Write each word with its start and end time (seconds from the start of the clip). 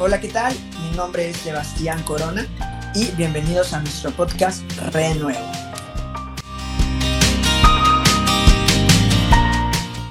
Hola, 0.00 0.20
¿qué 0.20 0.28
tal? 0.28 0.54
Mi 0.80 0.96
nombre 0.96 1.28
es 1.28 1.38
Sebastián 1.38 2.00
Corona 2.04 2.46
y 2.94 3.06
bienvenidos 3.16 3.72
a 3.72 3.80
nuestro 3.80 4.12
podcast 4.12 4.62
Renuevo. 4.92 5.40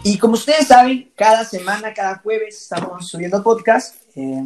Y 0.04 0.18
como 0.18 0.34
ustedes 0.34 0.68
saben, 0.68 1.14
cada 1.16 1.46
semana, 1.46 1.94
cada 1.94 2.18
jueves 2.18 2.64
estamos 2.64 3.08
subiendo 3.08 3.42
podcast. 3.42 3.96
Eh, 4.18 4.44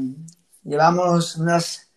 llevamos 0.64 1.36
unos, 1.38 1.88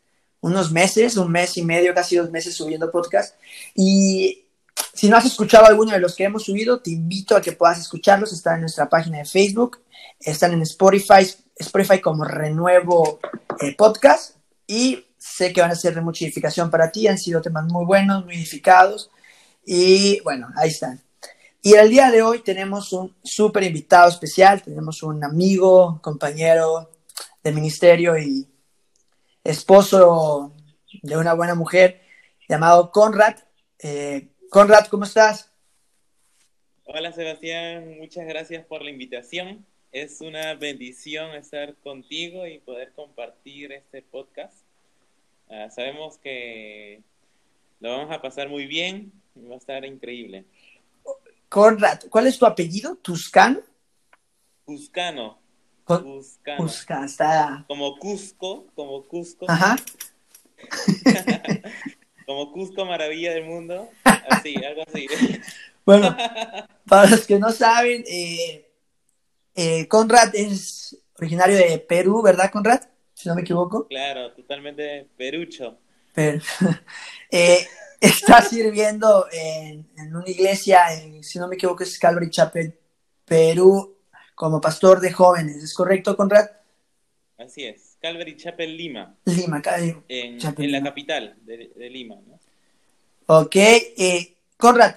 unos 0.41 0.73
meses, 0.73 1.19
un 1.19 1.31
mes 1.31 1.59
y 1.59 1.63
medio, 1.63 1.93
casi 1.93 2.17
dos 2.17 2.31
meses 2.31 2.57
subiendo 2.57 2.91
podcast. 2.91 3.35
Y 3.75 4.47
si 4.95 5.11
no 5.11 5.19
has 5.19 5.27
escuchado 5.27 5.67
alguno 5.67 5.93
de 5.93 6.01
los 6.01 6.17
que 6.17 6.25
hemos 6.25 6.45
subido, 6.45 6.81
te 6.81 6.93
invito 6.93 7.37
a 7.37 7.43
que 7.43 7.53
puedas 7.53 7.79
escucharlos. 7.79 8.33
Están 8.33 8.55
en 8.55 8.61
nuestra 8.63 8.89
página 8.89 9.19
de 9.19 9.27
Facebook, 9.27 9.81
están 10.25 10.53
en 10.53 10.63
Spotify, 10.63 11.27
Spotify 11.57 12.01
como 12.01 12.25
Renuevo 12.25 13.21
eh, 13.61 13.75
Podcast 13.77 14.37
y 14.67 15.05
sé 15.19 15.53
que 15.53 15.61
van 15.61 15.71
a 15.71 15.77
ser 15.77 15.95
de 15.95 16.01
mucha 16.01 16.25
edificación 16.25 16.71
para 16.71 16.91
ti, 16.91 17.07
han 17.07 17.19
sido 17.19 17.41
temas 17.41 17.65
muy 17.67 17.85
buenos, 17.85 18.25
muy 18.25 18.35
edificados 18.35 19.11
y 19.65 20.21
bueno, 20.21 20.49
ahí 20.57 20.71
están. 20.71 21.01
Y 21.63 21.75
el 21.75 21.89
día 21.89 22.11
de 22.11 22.23
hoy 22.23 22.41
tenemos 22.41 22.93
un 22.93 23.15
súper 23.23 23.63
invitado 23.63 24.09
especial, 24.11 24.63
tenemos 24.63 25.03
un 25.03 25.25
amigo, 25.25 25.99
compañero 26.03 26.91
de 27.43 27.53
ministerio 27.53 28.18
y 28.18 28.46
esposo 29.43 30.53
de 31.03 31.17
una 31.17 31.32
buena 31.32 31.54
mujer 31.54 32.03
llamado 32.48 32.91
Conrad. 32.91 33.37
Eh, 33.79 34.29
Conrad, 34.51 34.87
¿cómo 34.87 35.05
estás? 35.05 35.51
Hola 36.84 37.12
Sebastián, 37.12 37.97
muchas 37.98 38.27
gracias 38.27 38.65
por 38.67 38.83
la 38.83 38.91
invitación. 38.91 39.65
Es 39.94 40.20
una 40.20 40.55
bendición 40.55 41.36
estar 41.36 41.72
contigo 41.77 42.48
y 42.48 42.59
poder 42.59 42.91
compartir 42.97 43.70
este 43.70 44.03
podcast. 44.03 44.56
Uh, 45.47 45.70
sabemos 45.70 46.19
que 46.19 47.01
lo 47.78 47.91
vamos 47.91 48.11
a 48.11 48.20
pasar 48.20 48.48
muy 48.48 48.67
bien 48.67 49.12
y 49.36 49.47
va 49.47 49.55
a 49.55 49.59
estar 49.59 49.84
increíble. 49.84 50.47
Conrad, 51.48 52.01
¿cuál 52.11 52.27
es 52.27 52.36
tu 52.36 52.45
apellido? 52.45 52.97
¿Tuscano? 52.97 53.61
Cuscano. 54.64 55.39
Cuscano. 55.84 56.56
Cusca, 56.56 57.05
está... 57.05 57.64
Como 57.69 57.97
Cusco, 57.97 58.67
como 58.75 59.05
Cusco. 59.05 59.47
Ajá. 59.48 59.77
como 62.27 62.51
Cusco, 62.51 62.84
maravilla 62.84 63.33
del 63.33 63.45
mundo. 63.45 63.89
Así, 64.29 64.56
algo 64.56 64.83
así. 64.89 65.06
bueno, 65.86 66.17
para 66.89 67.11
los 67.11 67.25
que 67.29 67.39
no 67.39 67.53
saben, 67.53 68.03
eh, 68.08 68.64
eh, 69.55 69.87
Conrad 69.89 70.35
es 70.35 70.99
originario 71.19 71.57
de 71.57 71.79
Perú, 71.79 72.23
¿verdad, 72.23 72.51
Conrad? 72.51 72.81
Si 73.13 73.29
no 73.29 73.35
me 73.35 73.43
equivoco. 73.43 73.87
Claro, 73.89 74.33
totalmente 74.33 75.09
perucho. 75.17 75.79
Pero, 76.15 76.41
eh, 77.31 77.67
está 78.01 78.43
sirviendo 78.43 79.27
en, 79.33 79.87
una 80.15 80.29
iglesia, 80.29 80.85
si 81.23 81.39
no 81.39 81.49
me 81.49 81.57
equivoco, 81.57 81.83
es 81.83 81.99
Calvary 81.99 82.31
Chapel, 82.31 82.79
Perú, 83.25 83.97
como 84.35 84.61
pastor 84.61 85.01
de 85.01 85.13
jóvenes. 85.13 85.57
¿Es 85.57 85.75
correcto, 85.75 86.17
Conrad? 86.17 86.47
Así 87.39 87.65
es, 87.65 87.97
Calvary 88.01 88.37
Chapel 88.37 88.77
Lima. 88.77 89.17
Lima, 89.25 89.63
Calvary 89.63 89.97
en, 90.09 90.39
en 90.41 90.73
la 90.73 90.83
capital 90.83 91.37
de, 91.43 91.73
de 91.75 91.91
Lima. 91.91 92.17
¿no? 92.27 92.39
Ok, 93.27 93.57
eh, 93.57 94.37
Conrad, 94.57 94.97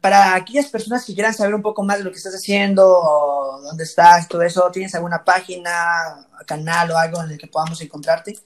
para 0.00 0.34
aquellas 0.34 0.68
personas 0.68 1.04
que 1.04 1.14
quieran 1.14 1.34
saber 1.34 1.54
un 1.54 1.62
poco 1.62 1.82
más 1.82 1.98
de 1.98 2.04
lo 2.04 2.10
que 2.10 2.16
estás 2.16 2.34
haciendo, 2.34 2.82
dónde 3.62 3.84
estás, 3.84 4.26
todo 4.26 4.42
eso, 4.42 4.70
¿tienes 4.70 4.94
alguna 4.94 5.22
página, 5.22 6.26
canal 6.46 6.90
o 6.90 6.96
algo 6.96 7.22
en 7.22 7.32
el 7.32 7.38
que 7.38 7.46
podamos 7.46 7.80
encontrarte? 7.82 8.36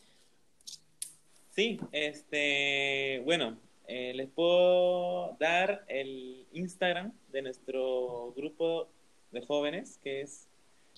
Sí, 1.54 1.78
este, 1.92 3.22
bueno, 3.24 3.56
eh, 3.86 4.12
les 4.14 4.28
puedo 4.28 5.36
dar 5.38 5.84
el 5.86 6.46
Instagram 6.52 7.12
de 7.28 7.42
nuestro 7.42 8.32
grupo 8.36 8.88
de 9.30 9.46
jóvenes, 9.46 10.00
que 10.02 10.22
es, 10.22 10.48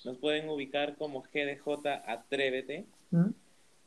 nos 0.05 0.17
pueden 0.17 0.49
ubicar 0.49 0.97
como 0.97 1.23
GDJ 1.23 1.87
Atrévete. 2.07 2.87
¿Mm? 3.11 3.31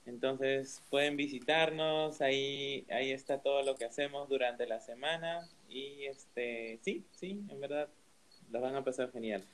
Entonces 0.05 0.81
pueden 0.89 1.17
visitarnos, 1.17 2.21
ahí, 2.21 2.85
ahí 2.91 3.11
está 3.11 3.39
todo 3.39 3.63
lo 3.63 3.75
que 3.75 3.85
hacemos 3.85 4.27
durante 4.29 4.65
la 4.65 4.79
semana 4.79 5.47
y 5.69 6.05
este, 6.07 6.79
sí, 6.83 7.05
sí, 7.19 7.45
en 7.47 7.59
verdad, 7.59 7.87
la 8.51 8.59
van 8.59 8.75
a 8.75 8.83
pasar 8.83 9.11
genial. 9.11 9.45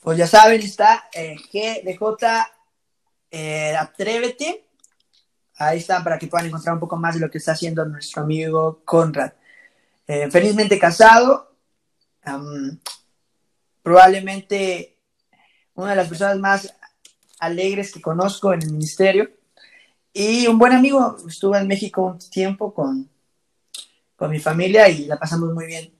Pues 0.00 0.16
ya 0.16 0.26
saben, 0.26 0.60
está 0.60 1.08
eh, 1.12 1.36
GDJ 1.52 2.24
eh, 3.30 3.76
Atrévete. 3.76 4.64
Ahí 5.56 5.78
está 5.78 6.04
para 6.04 6.18
que 6.18 6.28
puedan 6.28 6.46
encontrar 6.46 6.74
un 6.74 6.80
poco 6.80 6.96
más 6.96 7.14
de 7.14 7.20
lo 7.20 7.30
que 7.30 7.38
está 7.38 7.52
haciendo 7.52 7.84
nuestro 7.84 8.22
amigo 8.22 8.80
Conrad. 8.84 9.32
Eh, 10.06 10.30
felizmente 10.30 10.78
casado, 10.78 11.52
probablemente 13.82 14.96
una 15.74 15.90
de 15.90 15.96
las 15.96 16.08
personas 16.08 16.38
más 16.38 16.74
alegres 17.40 17.92
que 17.92 18.00
conozco 18.00 18.52
en 18.52 18.62
el 18.62 18.72
ministerio. 18.72 19.30
Y 20.12 20.46
un 20.46 20.58
buen 20.58 20.72
amigo, 20.72 21.16
estuve 21.28 21.58
en 21.58 21.66
México 21.66 22.02
un 22.02 22.18
tiempo 22.18 22.72
con, 22.72 23.08
con 24.18 24.32
mi 24.32 24.40
familia 24.40 24.88
y 24.88 25.04
la 25.04 25.16
pasamos 25.16 25.54
muy 25.54 25.66
bien. 25.66 25.94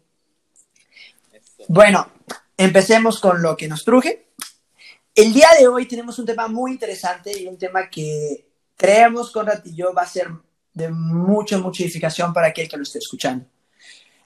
Bueno, 1.68 2.10
empecemos 2.56 3.20
con 3.20 3.40
lo 3.40 3.56
que 3.56 3.68
nos 3.68 3.84
truje. 3.84 4.26
El 5.14 5.32
día 5.32 5.48
de 5.56 5.68
hoy 5.68 5.86
tenemos 5.86 6.18
un 6.18 6.26
tema 6.26 6.48
muy 6.48 6.72
interesante 6.72 7.30
y 7.40 7.46
un 7.46 7.56
tema 7.56 7.88
que 7.88 8.48
creemos, 8.76 9.30
Conrad 9.30 9.64
y 9.64 9.76
yo, 9.76 9.94
va 9.94 10.02
a 10.02 10.06
ser 10.06 10.30
de 10.74 10.88
mucha, 10.88 11.58
mucha 11.58 11.84
edificación 11.84 12.32
para 12.32 12.48
aquel 12.48 12.68
que 12.68 12.76
lo 12.76 12.82
esté 12.82 12.98
escuchando. 12.98 13.46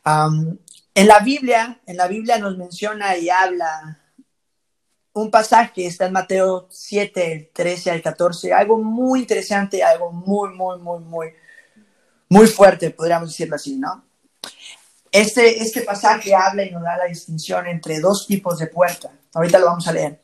en 0.06 1.06
la 1.06 1.18
Biblia, 1.20 1.78
en 1.84 1.96
la 1.98 2.08
Biblia 2.08 2.38
nos 2.38 2.56
menciona 2.56 3.14
y 3.18 3.28
habla 3.28 3.98
un 5.12 5.30
pasaje, 5.30 5.84
está 5.84 6.06
en 6.06 6.14
Mateo 6.14 6.66
7, 6.70 7.32
el 7.32 7.50
13 7.52 7.90
al 7.90 8.02
14, 8.02 8.54
algo 8.54 8.78
muy 8.78 9.20
interesante, 9.20 9.82
algo 9.82 10.10
muy, 10.10 10.48
muy, 10.54 10.78
muy, 10.78 11.00
muy 11.00 11.32
muy 12.32 12.46
fuerte, 12.46 12.90
podríamos 12.90 13.28
decirlo 13.28 13.56
así, 13.56 13.76
¿no? 13.76 14.06
Este, 15.10 15.62
este 15.62 15.82
pasaje 15.82 16.34
habla 16.34 16.64
y 16.64 16.70
nos 16.70 16.82
da 16.82 16.96
la 16.96 17.04
distinción 17.04 17.66
entre 17.66 18.00
dos 18.00 18.26
tipos 18.26 18.58
de 18.58 18.68
puerta. 18.68 19.12
Ahorita 19.34 19.58
lo 19.58 19.66
vamos 19.66 19.86
a 19.86 19.92
leer. 19.92 20.22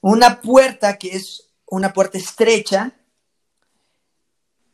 Una 0.00 0.40
puerta 0.40 0.96
que 0.96 1.16
es 1.16 1.48
una 1.66 1.92
puerta 1.92 2.18
estrecha 2.18 2.92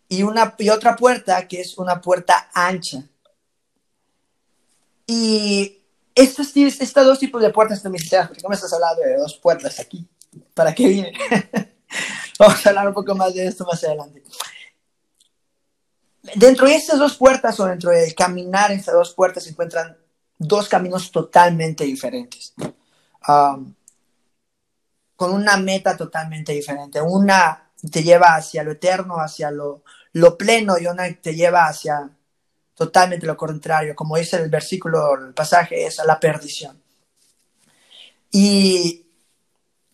y, 0.07 0.23
una, 0.23 0.55
y 0.59 0.69
otra 0.69 0.97
puerta 0.97 1.49
que 1.49 1.63
es 1.63 1.79
una 1.79 1.99
puerta 1.99 2.51
ancha. 2.53 3.03
Y 5.07 5.83
estos, 6.15 6.55
estos 6.55 7.07
dos 7.07 7.19
tipos 7.19 7.41
de 7.41 7.49
puertas 7.49 7.83
también 7.83 8.05
porque 8.29 8.43
no 8.43 8.51
me 8.51 8.55
estás 8.55 8.75
hablando 8.75 9.01
de 9.01 9.17
dos 9.17 9.39
puertas 9.43 9.81
aquí. 9.81 10.07
¿Para 10.53 10.75
qué 10.75 10.89
viene? 10.89 11.13
vamos 12.39 12.67
a 12.67 12.69
hablar 12.69 12.89
un 12.89 12.95
poco 12.95 13.15
más 13.15 13.33
de 13.33 13.47
esto 13.47 13.65
más 13.65 13.83
adelante. 13.83 14.23
Dentro 16.35 16.67
de 16.67 16.75
estas 16.75 16.99
dos 16.99 17.17
puertas 17.17 17.59
o 17.61 17.67
dentro 17.67 17.91
de 17.91 18.15
caminar 18.15 18.71
en 18.71 18.79
estas 18.79 18.95
dos 18.95 19.15
puertas 19.15 19.45
se 19.45 19.51
encuentran 19.51 19.97
dos 20.39 20.69
caminos 20.69 21.11
totalmente 21.11 21.85
diferentes, 21.85 22.55
con 23.21 23.75
una 25.33 25.57
meta 25.57 25.97
totalmente 25.97 26.53
diferente. 26.53 27.01
Una 27.01 27.71
te 27.91 28.03
lleva 28.03 28.35
hacia 28.35 28.63
lo 28.63 28.73
eterno, 28.73 29.17
hacia 29.17 29.51
lo, 29.51 29.83
lo 30.13 30.37
pleno 30.37 30.79
y 30.79 30.87
una 30.87 31.13
te 31.15 31.35
lleva 31.35 31.67
hacia 31.67 32.11
totalmente 32.75 33.27
lo 33.27 33.37
contrario, 33.37 33.97
como 33.97 34.17
dice 34.17 34.37
el 34.37 34.51
versículo, 34.51 35.15
el 35.15 35.33
pasaje 35.33 35.87
es 35.87 35.99
a 35.99 36.05
la 36.05 36.21
perdición. 36.21 36.79
Y 38.31 39.07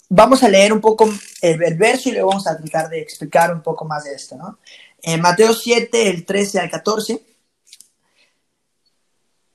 vamos 0.08 0.42
a 0.42 0.48
leer 0.48 0.72
un 0.72 0.80
poco 0.80 1.08
el, 1.40 1.62
el 1.62 1.76
verso 1.76 2.08
y 2.08 2.12
luego 2.12 2.30
vamos 2.30 2.46
a 2.48 2.56
tratar 2.56 2.88
de 2.88 3.00
explicar 3.00 3.54
un 3.54 3.62
poco 3.62 3.84
más 3.84 4.04
de 4.04 4.14
esto, 4.14 4.36
¿no? 4.36 4.58
En 5.02 5.20
Mateo 5.20 5.52
7, 5.52 6.10
el 6.10 6.24
13 6.24 6.60
al 6.60 6.70
14, 6.70 7.20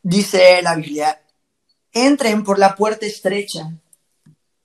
dice 0.03 0.61
la 0.61 0.75
Biblia, 0.75 1.21
entren 1.93 2.43
por 2.43 2.59
la 2.59 2.75
puerta 2.75 3.05
estrecha. 3.05 3.71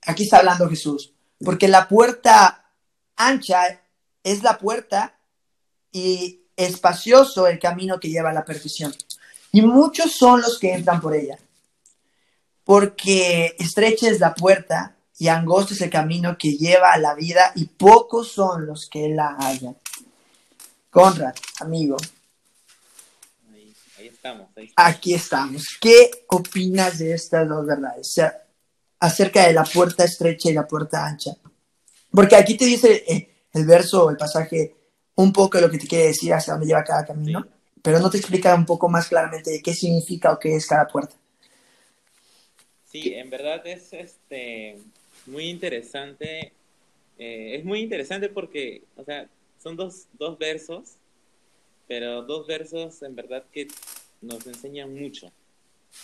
Aquí 0.05 0.25
está 0.25 0.39
hablando 0.39 0.69
Jesús, 0.69 1.13
porque 1.43 1.69
la 1.69 1.89
puerta 1.89 2.73
ancha 3.15 3.81
es 4.25 4.43
la 4.43 4.59
puerta 4.59 5.17
y 5.93 6.41
espacioso 6.57 7.47
el 7.47 7.61
camino 7.61 8.01
que 8.01 8.09
lleva 8.09 8.31
a 8.31 8.35
la 8.35 8.45
perdición. 8.45 8.93
Y 9.53 9.63
muchos 9.63 10.13
son 10.13 10.41
los 10.41 10.59
que 10.59 10.73
entran 10.73 11.01
por 11.01 11.15
ella, 11.15 11.39
porque 12.65 13.55
estrecha 13.57 14.09
es 14.09 14.19
la 14.19 14.35
puerta 14.35 14.97
y 15.17 15.29
angosto 15.29 15.75
es 15.75 15.81
el 15.83 15.91
camino 15.91 16.37
que 16.37 16.57
lleva 16.57 16.93
a 16.93 16.99
la 16.99 17.15
vida 17.15 17.53
y 17.55 17.67
pocos 17.67 18.33
son 18.33 18.67
los 18.67 18.89
que 18.89 19.09
la 19.11 19.37
hallan. 19.39 19.77
Conrad, 20.93 21.35
amigo. 21.61 21.97
Ahí, 23.51 24.09
estamos, 24.09 24.51
Aquí 24.77 25.15
estamos. 25.15 25.79
¿Qué 25.81 26.11
opinas 26.29 26.99
de 26.99 27.15
estas 27.15 27.49
dos 27.49 27.67
verdades? 27.67 28.09
O 28.09 28.11
sea, 28.11 28.45
acerca 29.01 29.47
de 29.47 29.55
la 29.55 29.65
puerta 29.65 30.05
estrecha 30.05 30.51
y 30.51 30.53
la 30.53 30.67
puerta 30.67 31.07
ancha. 31.07 31.31
Porque 32.11 32.37
aquí 32.37 32.59
te 32.59 32.67
dice, 32.67 33.05
eh, 33.09 33.29
el 33.55 33.65
verso, 33.65 34.11
el 34.11 34.19
pasaje, 34.19 34.75
un 35.15 35.33
poco 35.33 35.57
de 35.57 35.63
lo 35.63 35.71
que 35.71 35.79
te 35.79 35.87
quiere 35.87 36.09
decir 36.09 36.35
hasta 36.35 36.53
dónde 36.53 36.67
lleva 36.67 36.85
cada 36.85 37.07
camino, 37.07 37.47
pero 37.81 37.99
no 37.99 38.11
te 38.11 38.19
explica 38.19 38.55
un 38.55 38.67
poco 38.67 38.91
más 38.91 39.09
claramente 39.09 39.63
qué 39.65 39.73
significa 39.73 40.31
o 40.31 40.39
qué 40.39 40.57
es 40.57 40.67
cada 40.67 40.87
puerta. 40.87 41.17
Sí, 42.85 43.15
en 43.15 43.31
verdad 43.31 43.67
es 43.67 43.95
este 43.95 44.77
muy 45.25 45.49
interesante. 45.49 46.53
Eh, 47.19 47.57
es 47.57 47.65
muy 47.65 47.81
interesante 47.81 48.29
porque, 48.29 48.83
o 48.97 49.05
sea, 49.05 49.27
son 49.63 49.77
dos, 49.77 50.09
dos 50.15 50.39
versos, 50.39 50.97
pero 51.87 52.23
dos 52.23 52.47
versos 52.47 53.03
en 53.03 53.15
verdad 53.15 53.45
que 53.53 53.69
nos 54.21 54.47
enseñan 54.47 54.95
mucho. 54.95 55.33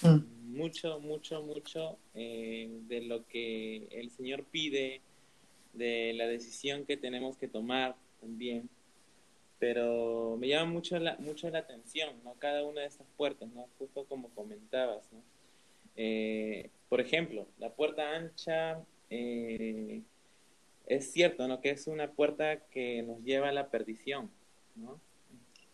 Mm. 0.03 0.57
Mucho, 0.57 1.01
mucho, 1.01 1.43
mucho 1.43 1.99
eh, 2.15 2.69
de 2.89 3.03
lo 3.03 3.27
que 3.27 3.87
el 3.91 4.11
Señor 4.11 4.45
pide, 4.45 5.01
de 5.73 6.13
la 6.15 6.27
decisión 6.27 6.85
que 6.85 6.97
tenemos 6.97 7.37
que 7.37 7.49
tomar 7.49 7.97
también. 8.21 8.69
Pero 9.59 10.37
me 10.39 10.49
llama 10.49 10.71
mucho 10.71 10.99
la, 10.99 11.17
mucho 11.19 11.51
la 11.51 11.59
atención, 11.59 12.15
¿no? 12.25 12.35
Cada 12.35 12.65
una 12.65 12.83
de 12.83 12.87
estas 12.87 13.07
puertas, 13.17 13.49
¿no? 13.51 13.67
Justo 13.79 14.05
como 14.05 14.29
comentabas, 14.31 15.11
¿no? 15.13 15.21
Eh, 15.97 16.71
por 16.89 17.01
ejemplo, 17.01 17.47
la 17.59 17.71
puerta 17.71 18.15
ancha 18.15 18.81
eh, 19.11 20.01
es 20.89 21.13
cierto, 21.13 21.47
¿no? 21.47 21.61
Que 21.61 21.71
es 21.71 21.87
una 21.87 22.11
puerta 22.11 22.61
que 22.71 23.03
nos 23.03 23.23
lleva 23.23 23.51
a 23.51 23.53
la 23.53 23.69
perdición, 23.69 24.31
¿no? 24.77 24.99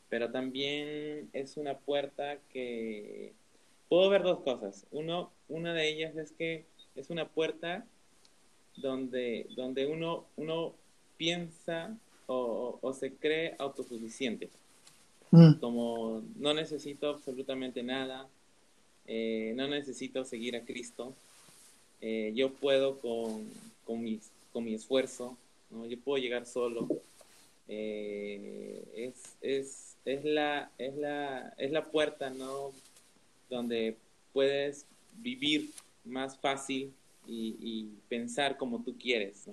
Pero 0.08 0.30
también 0.30 1.30
es 1.32 1.56
una 1.56 1.78
puerta 1.78 2.38
que 2.52 3.32
puedo 3.88 4.10
ver 4.10 4.22
dos 4.22 4.40
cosas. 4.40 4.86
Uno, 4.90 5.30
una 5.48 5.72
de 5.72 5.88
ellas 5.88 6.16
es 6.16 6.32
que 6.32 6.64
es 6.96 7.10
una 7.10 7.28
puerta 7.28 7.84
donde, 8.76 9.46
donde 9.56 9.86
uno, 9.86 10.26
uno 10.36 10.74
piensa 11.16 11.96
o, 12.26 12.92
se 12.98 13.12
cree 13.14 13.54
autosuficiente. 13.58 14.48
Mm. 15.30 15.54
Como 15.54 16.22
no 16.36 16.54
necesito 16.54 17.08
absolutamente 17.08 17.82
nada, 17.82 18.28
eh, 19.06 19.52
no 19.56 19.68
necesito 19.68 20.24
seguir 20.24 20.56
a 20.56 20.64
Cristo, 20.64 21.14
eh, 22.00 22.32
yo 22.34 22.52
puedo 22.52 22.98
con, 22.98 23.48
con, 23.84 24.02
mi, 24.02 24.20
con 24.54 24.64
mi 24.64 24.72
esfuerzo, 24.72 25.36
¿no? 25.68 25.84
yo 25.84 26.00
puedo 26.00 26.16
llegar 26.22 26.46
solo. 26.46 26.88
Eh, 27.68 28.82
es, 28.94 29.36
es, 29.42 29.96
es, 30.06 30.24
la, 30.24 30.70
es, 30.78 30.96
la, 30.96 31.52
es 31.58 31.70
la 31.70 31.90
puerta 31.90 32.30
¿no? 32.30 32.72
donde 33.50 33.98
puedes 34.32 34.86
vivir 35.18 35.70
más 36.04 36.38
fácil 36.38 36.94
y, 37.26 37.88
pensar 38.08 38.56
como 38.56 38.82
tú 38.82 38.96
quieres. 38.96 39.44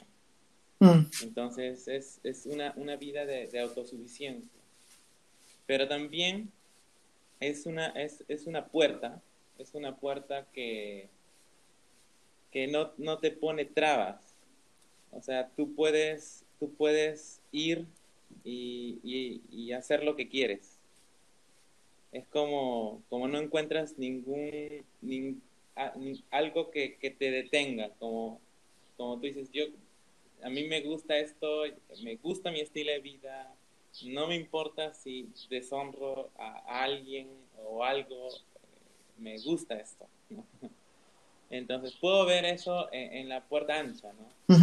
Mm. 0.79 1.01
Entonces 1.23 1.89
es, 1.89 2.19
es 2.23 2.45
una, 2.45 2.73
una, 2.77 2.95
vida 2.95 3.25
de, 3.25 3.47
de, 3.47 3.59
autosuficiencia. 3.59 4.61
Pero 5.65 5.87
también 5.87 6.49
es 7.39 7.65
una, 7.65 7.87
es, 7.87 8.23
es 8.29 8.45
una 8.45 8.65
puerta 8.67 9.21
es 9.61 9.73
una 9.73 9.95
puerta 9.95 10.45
que, 10.53 11.09
que 12.51 12.67
no, 12.67 12.91
no 12.97 13.19
te 13.19 13.31
pone 13.31 13.65
trabas. 13.65 14.30
O 15.11 15.21
sea, 15.21 15.49
tú 15.55 15.73
puedes, 15.73 16.45
tú 16.59 16.73
puedes 16.73 17.41
ir 17.51 17.85
y, 18.43 18.99
y, 19.51 19.71
hacer 19.73 20.03
lo 20.03 20.15
que 20.15 20.29
quieres. 20.29 20.77
Es 22.11 22.25
como, 22.27 23.01
como 23.09 23.27
no 23.27 23.39
encuentras 23.39 23.97
ningún, 23.97 24.85
algo 26.29 26.71
que, 26.71 26.97
que, 26.97 27.09
te 27.11 27.31
detenga, 27.31 27.91
como, 27.99 28.39
como 28.97 29.15
tú 29.15 29.27
dices, 29.27 29.49
yo, 29.51 29.65
a 30.43 30.49
mí 30.49 30.63
me 30.67 30.81
gusta 30.81 31.17
esto, 31.17 31.63
me 32.03 32.15
gusta 32.17 32.51
mi 32.51 32.61
estilo 32.61 32.91
de 32.91 32.99
vida, 32.99 33.53
no 34.05 34.27
me 34.27 34.35
importa 34.35 34.93
si 34.93 35.29
deshonro 35.49 36.31
a 36.37 36.83
alguien 36.83 37.29
o 37.63 37.83
algo, 37.83 38.29
me 39.17 39.37
gusta 39.39 39.79
esto. 39.79 40.07
Entonces 41.51 41.93
puedo 41.99 42.25
ver 42.25 42.45
eso 42.45 42.87
en, 42.93 43.27
la 43.27 43.41
puerta 43.41 43.77
ancha, 43.77 44.11
¿no? 44.13 44.57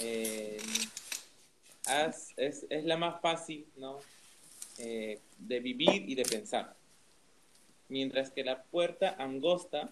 Eh, 0.00 0.58
es, 2.38 2.66
la 2.84 2.96
más 2.96 3.20
fácil, 3.20 3.66
¿no? 3.76 3.98
Eh, 4.78 5.18
de 5.38 5.60
vivir 5.60 6.08
y 6.08 6.14
de 6.14 6.22
pensar. 6.22 6.74
Mientras 7.90 8.30
que 8.30 8.42
la 8.42 8.62
puerta 8.62 9.16
angosta 9.18 9.90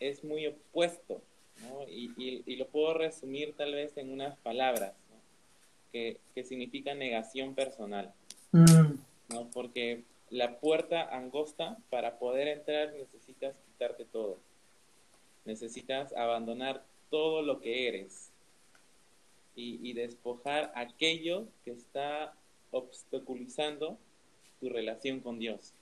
es 0.00 0.24
muy 0.24 0.46
opuesto, 0.46 1.20
¿no? 1.60 1.86
Y, 1.86 2.56
lo 2.56 2.66
puedo 2.68 2.94
resumir 2.94 3.54
tal 3.54 3.74
vez 3.74 3.98
en 3.98 4.10
unas 4.10 4.38
palabras, 4.38 4.94
¿no? 5.10 5.16
que, 5.92 6.16
que 6.34 6.42
significa 6.42 6.94
negación 6.94 7.54
personal, 7.54 8.14
mm. 8.52 8.94
¿no? 9.28 9.50
Porque 9.52 10.04
la 10.30 10.58
puerta 10.58 11.02
angosta, 11.14 11.76
para 11.90 12.18
poder 12.18 12.48
entrar 12.48 12.94
necesitas 12.94 13.56
quitarte 13.66 14.06
todo. 14.06 14.38
Necesitas 15.44 16.12
abandonar 16.12 16.84
todo 17.10 17.42
lo 17.42 17.60
que 17.60 17.88
eres 17.88 18.30
y, 19.56 19.92
despojar 19.92 20.72
aquello 20.74 21.46
que 21.64 21.72
está 21.72 22.32
obstaculizando 22.70 23.98
tu 24.58 24.70
relación 24.70 25.20
con 25.20 25.38
Dios. 25.38 25.74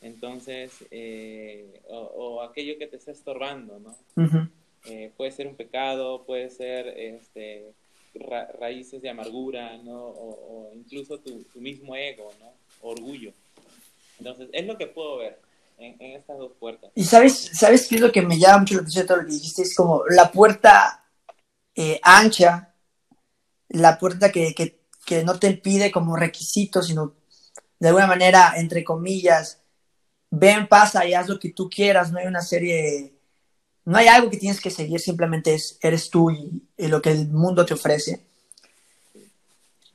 Entonces, 0.00 0.84
eh, 0.92 1.80
o, 1.88 2.42
aquello 2.42 2.78
que 2.78 2.86
te 2.86 2.96
está 2.96 3.10
estorbando, 3.10 3.80
¿no? 3.80 3.96
Eh, 4.86 5.10
puede 5.16 5.32
ser 5.32 5.48
un 5.48 5.56
pecado, 5.56 6.24
puede 6.24 6.50
ser 6.50 6.86
este, 6.86 7.72
raíces 8.60 9.02
de 9.02 9.08
amargura, 9.08 9.78
¿no? 9.78 10.08
O, 10.08 10.70
incluso 10.74 11.18
tu, 11.18 11.42
tu 11.44 11.60
mismo 11.60 11.96
ego, 11.96 12.30
¿no? 12.38 12.52
orgullo. 12.84 13.32
Entonces, 14.18 14.48
es 14.52 14.66
lo 14.66 14.76
que 14.76 14.86
puedo 14.86 15.16
ver 15.16 15.38
en, 15.78 16.00
estas 16.00 16.38
dos 16.38 16.52
puertas. 16.58 16.90
Y 16.94 17.04
sabes, 17.04 17.50
¿sabes 17.52 17.86
qué 17.88 17.96
es 17.96 18.00
lo 18.00 18.12
que 18.12 18.22
me 18.22 18.38
llama 18.38 18.58
mucho 18.58 18.74
la 18.74 18.80
atención 18.80 19.02
de 19.02 19.08
todo 19.08 19.16
lo 19.18 19.26
que 19.26 19.34
dijiste? 19.34 19.62
Es 19.62 19.74
como 19.74 20.02
la 20.08 20.30
puerta 20.30 21.04
eh, 21.74 22.00
ancha, 22.02 22.74
la 23.68 23.98
puerta 23.98 24.30
que, 24.30 24.80
no 25.24 25.38
te 25.38 25.52
pide 25.54 25.90
como 25.90 26.16
requisito, 26.16 26.82
sino 26.82 27.14
de 27.78 27.88
alguna 27.88 28.06
manera, 28.06 28.54
entre 28.56 28.82
comillas, 28.84 29.60
ven, 30.30 30.66
pasa 30.66 31.06
y 31.06 31.14
haz 31.14 31.28
lo 31.28 31.38
que 31.38 31.50
tú 31.50 31.68
quieras, 31.68 32.10
no 32.10 32.18
hay 32.18 32.26
una 32.26 32.40
serie, 32.40 33.14
no 33.84 33.98
hay 33.98 34.06
algo 34.06 34.30
que 34.30 34.38
tienes 34.38 34.60
que 34.60 34.70
seguir, 34.70 35.00
simplemente 35.00 35.54
es, 35.54 35.78
eres 35.82 36.08
tú 36.08 36.30
y 36.30 36.62
lo 36.78 37.02
que 37.02 37.10
el 37.10 37.28
mundo 37.28 37.66
te 37.66 37.74
ofrece. 37.74 38.24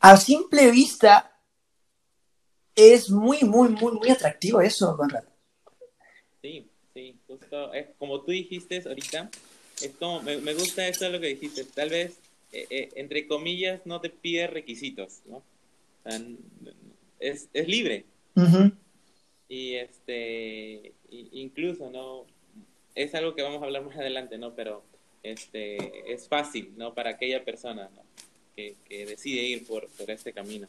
A 0.02 0.16
simple 0.16 0.70
vista, 0.72 1.30
es 2.76 3.10
muy, 3.10 3.44
muy, 3.44 3.70
muy, 3.70 3.94
muy 3.94 4.10
atractivo 4.10 4.62
eso, 4.62 4.96
Conrad. 4.96 5.24
Sí, 7.00 7.16
justo, 7.28 7.74
es 7.74 7.88
como 7.98 8.20
tú 8.22 8.32
dijiste 8.32 8.84
ahorita, 8.86 9.30
es 9.82 9.92
como, 9.98 10.22
me, 10.22 10.54
gusta 10.54 10.86
eso 10.86 11.06
de 11.06 11.12
lo 11.12 11.22
que 11.22 11.28
dijiste, 11.28 11.64
tal 11.64 11.90
vez, 11.90 12.18
eh, 12.52 12.68
eh, 12.70 12.90
entre 12.96 13.26
comillas, 13.26 13.86
no 13.86 14.02
te 14.02 14.10
pide 14.10 14.48
requisitos, 14.48 15.22
¿no? 15.26 15.42
es, 17.20 17.48
es 17.54 17.68
libre. 17.70 18.04
Y 19.48 19.76
este, 19.76 20.94
incluso, 21.10 21.90
¿no? 21.90 22.26
Es 22.96 23.16
algo 23.16 23.34
que 23.34 23.44
vamos 23.44 23.62
a 23.62 23.66
hablar 23.66 23.86
más 23.86 23.96
adelante, 23.96 24.38
¿no? 24.38 24.54
Pero 24.54 24.84
este, 25.24 26.12
es 26.12 26.28
fácil, 26.28 26.74
¿no? 26.76 26.94
Para 26.94 27.12
aquella 27.12 27.46
persona, 27.46 27.90
¿no? 27.96 28.04
Que, 28.58 28.76
que 28.90 29.06
decide 29.06 29.42
ir 29.44 29.66
por, 29.66 29.88
por 29.92 30.12
este 30.12 30.34
camino. 30.34 30.68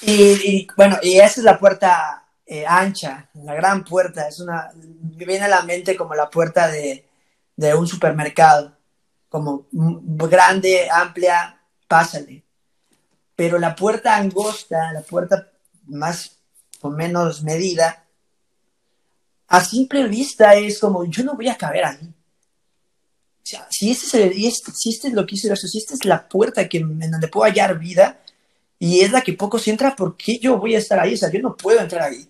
Y, 0.00 0.66
bueno, 0.76 0.98
y 1.00 1.18
esa 1.18 1.40
es 1.40 1.44
la 1.44 1.60
puerta 1.60 2.26
eh, 2.46 2.64
ancha, 2.66 3.28
la 3.34 3.54
gran 3.54 3.84
puerta. 3.84 4.28
Es 4.28 4.40
una, 4.40 4.70
me 4.74 5.24
viene 5.24 5.44
a 5.44 5.48
la 5.48 5.62
mente 5.62 5.96
como 5.96 6.14
la 6.14 6.28
puerta 6.30 6.68
de, 6.68 7.04
un 7.76 7.86
supermercado, 7.86 8.76
como 9.28 9.66
grande, 9.70 10.88
amplia, 10.90 11.60
pásale. 11.86 12.42
Pero 13.36 13.58
la 13.58 13.74
puerta 13.74 14.16
angosta, 14.16 14.92
la 14.92 15.02
puerta 15.02 15.50
más 15.86 16.38
o 16.80 16.90
menos 16.90 17.42
medida, 17.42 18.04
a 19.48 19.64
simple 19.64 20.08
vista 20.08 20.54
es 20.54 20.78
como, 20.78 21.04
yo 21.04 21.24
no 21.24 21.34
voy 21.34 21.48
a 21.48 21.56
caber 21.56 21.84
ahí. 21.84 22.12
O 23.42 23.44
sea, 23.44 23.66
si 23.70 23.90
este 23.90 24.46
es, 24.46 24.62
si 24.74 24.90
este 24.90 25.08
es 25.08 25.14
lo 25.14 25.26
que 25.26 25.34
hice, 25.34 25.54
si 25.56 25.78
esta 25.78 25.94
es 25.94 26.04
la 26.04 26.28
puerta 26.28 26.68
que, 26.68 26.78
en 26.78 27.10
donde 27.10 27.28
puedo 27.28 27.44
hallar 27.44 27.78
vida, 27.78 28.22
y 28.78 29.00
es 29.00 29.12
la 29.12 29.20
que 29.20 29.34
pocos 29.34 29.68
entran, 29.68 29.94
¿por 29.94 30.16
qué 30.16 30.38
yo 30.38 30.58
voy 30.58 30.74
a 30.74 30.78
estar 30.78 30.98
ahí? 30.98 31.14
O 31.14 31.16
sea, 31.16 31.30
yo 31.30 31.40
no 31.40 31.56
puedo 31.56 31.80
entrar 31.80 32.02
ahí. 32.02 32.26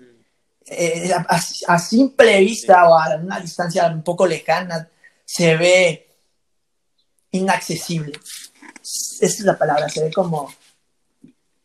Eh, 0.66 1.12
a, 1.12 1.78
simple 1.78 2.40
vista 2.40 2.88
o 2.88 2.97
a 2.97 3.16
una 3.16 3.40
distancia 3.40 3.87
un 3.88 4.02
poco 4.02 4.26
lejana 4.26 4.88
se 5.25 5.57
ve 5.57 6.14
inaccesible. 7.33 8.12
Esa 8.83 9.26
es 9.26 9.40
la 9.40 9.59
palabra, 9.59 9.88
se 9.88 10.04
ve 10.04 10.12
como, 10.12 10.52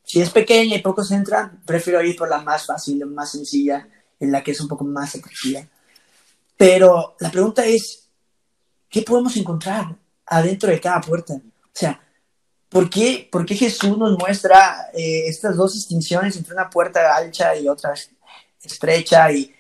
si 0.04 0.22
es 0.22 0.30
pequeña 0.30 0.78
y 0.78 0.82
pocos 0.82 1.12
entran, 1.12 1.62
prefiero 1.66 2.02
ir 2.02 2.16
por 2.16 2.30
la 2.30 2.40
más 2.40 2.66
fácil, 2.66 3.00
la 3.00 3.06
más 3.06 3.32
sencilla, 3.32 3.88
en 4.20 4.32
la 4.32 4.44
que 4.44 4.52
es 4.52 4.62
un 4.62 4.68
poco 4.68 4.84
más 4.84 5.16
atractiva. 5.16 5.62
Pero 6.56 7.16
la 7.20 7.30
pregunta 7.30 7.66
es, 7.66 8.08
¿qué 8.90 9.02
podemos 9.02 9.36
encontrar 9.38 9.96
adentro 10.26 10.70
de 10.70 10.82
cada 10.82 11.02
puerta? 11.02 11.34
O 11.34 11.72
sea, 11.72 12.02
¿por 12.70 12.90
qué, 12.90 13.28
por 13.32 13.46
qué 13.46 13.56
Jesús 13.56 13.98
nos 13.98 14.18
muestra 14.18 14.90
eh, 14.94 15.28
estas 15.28 15.56
dos 15.56 15.74
distinciones 15.74 16.36
entre 16.36 16.54
una 16.54 16.70
puerta 16.70 17.16
ancha 17.16 17.56
y 17.56 17.68
otra 17.68 17.94
estrecha? 18.64 19.32
¿Y 19.32 19.54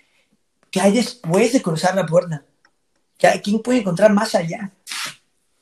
qué 0.71 0.79
hay 0.81 0.93
después 0.93 1.53
de 1.53 1.61
cruzar 1.61 1.95
la 1.95 2.05
puerta? 2.05 2.45
¿Quién 3.43 3.61
puede 3.61 3.79
encontrar 3.79 4.13
más 4.13 4.35
allá? 4.35 4.71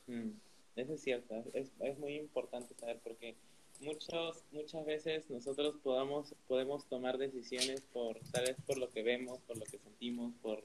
Mm, 0.08 0.32
eso 0.76 0.94
es 0.94 1.02
cierto, 1.02 1.44
es, 1.54 1.70
es 1.80 1.98
muy 2.00 2.16
importante 2.16 2.76
saber 2.76 3.00
porque 3.04 3.36
muchos, 3.80 4.44
muchas 4.52 4.86
veces 4.86 5.30
nosotros 5.30 5.76
podamos, 5.84 6.34
podemos 6.48 6.86
tomar 6.86 7.18
decisiones 7.18 7.82
por 7.94 8.20
tal 8.32 8.46
vez 8.46 8.56
por 8.66 8.78
lo 8.78 8.90
que 8.90 9.04
vemos, 9.04 9.40
por 9.48 9.58
lo 9.58 9.66
que 9.66 9.78
sentimos, 9.78 10.34
por, 10.42 10.64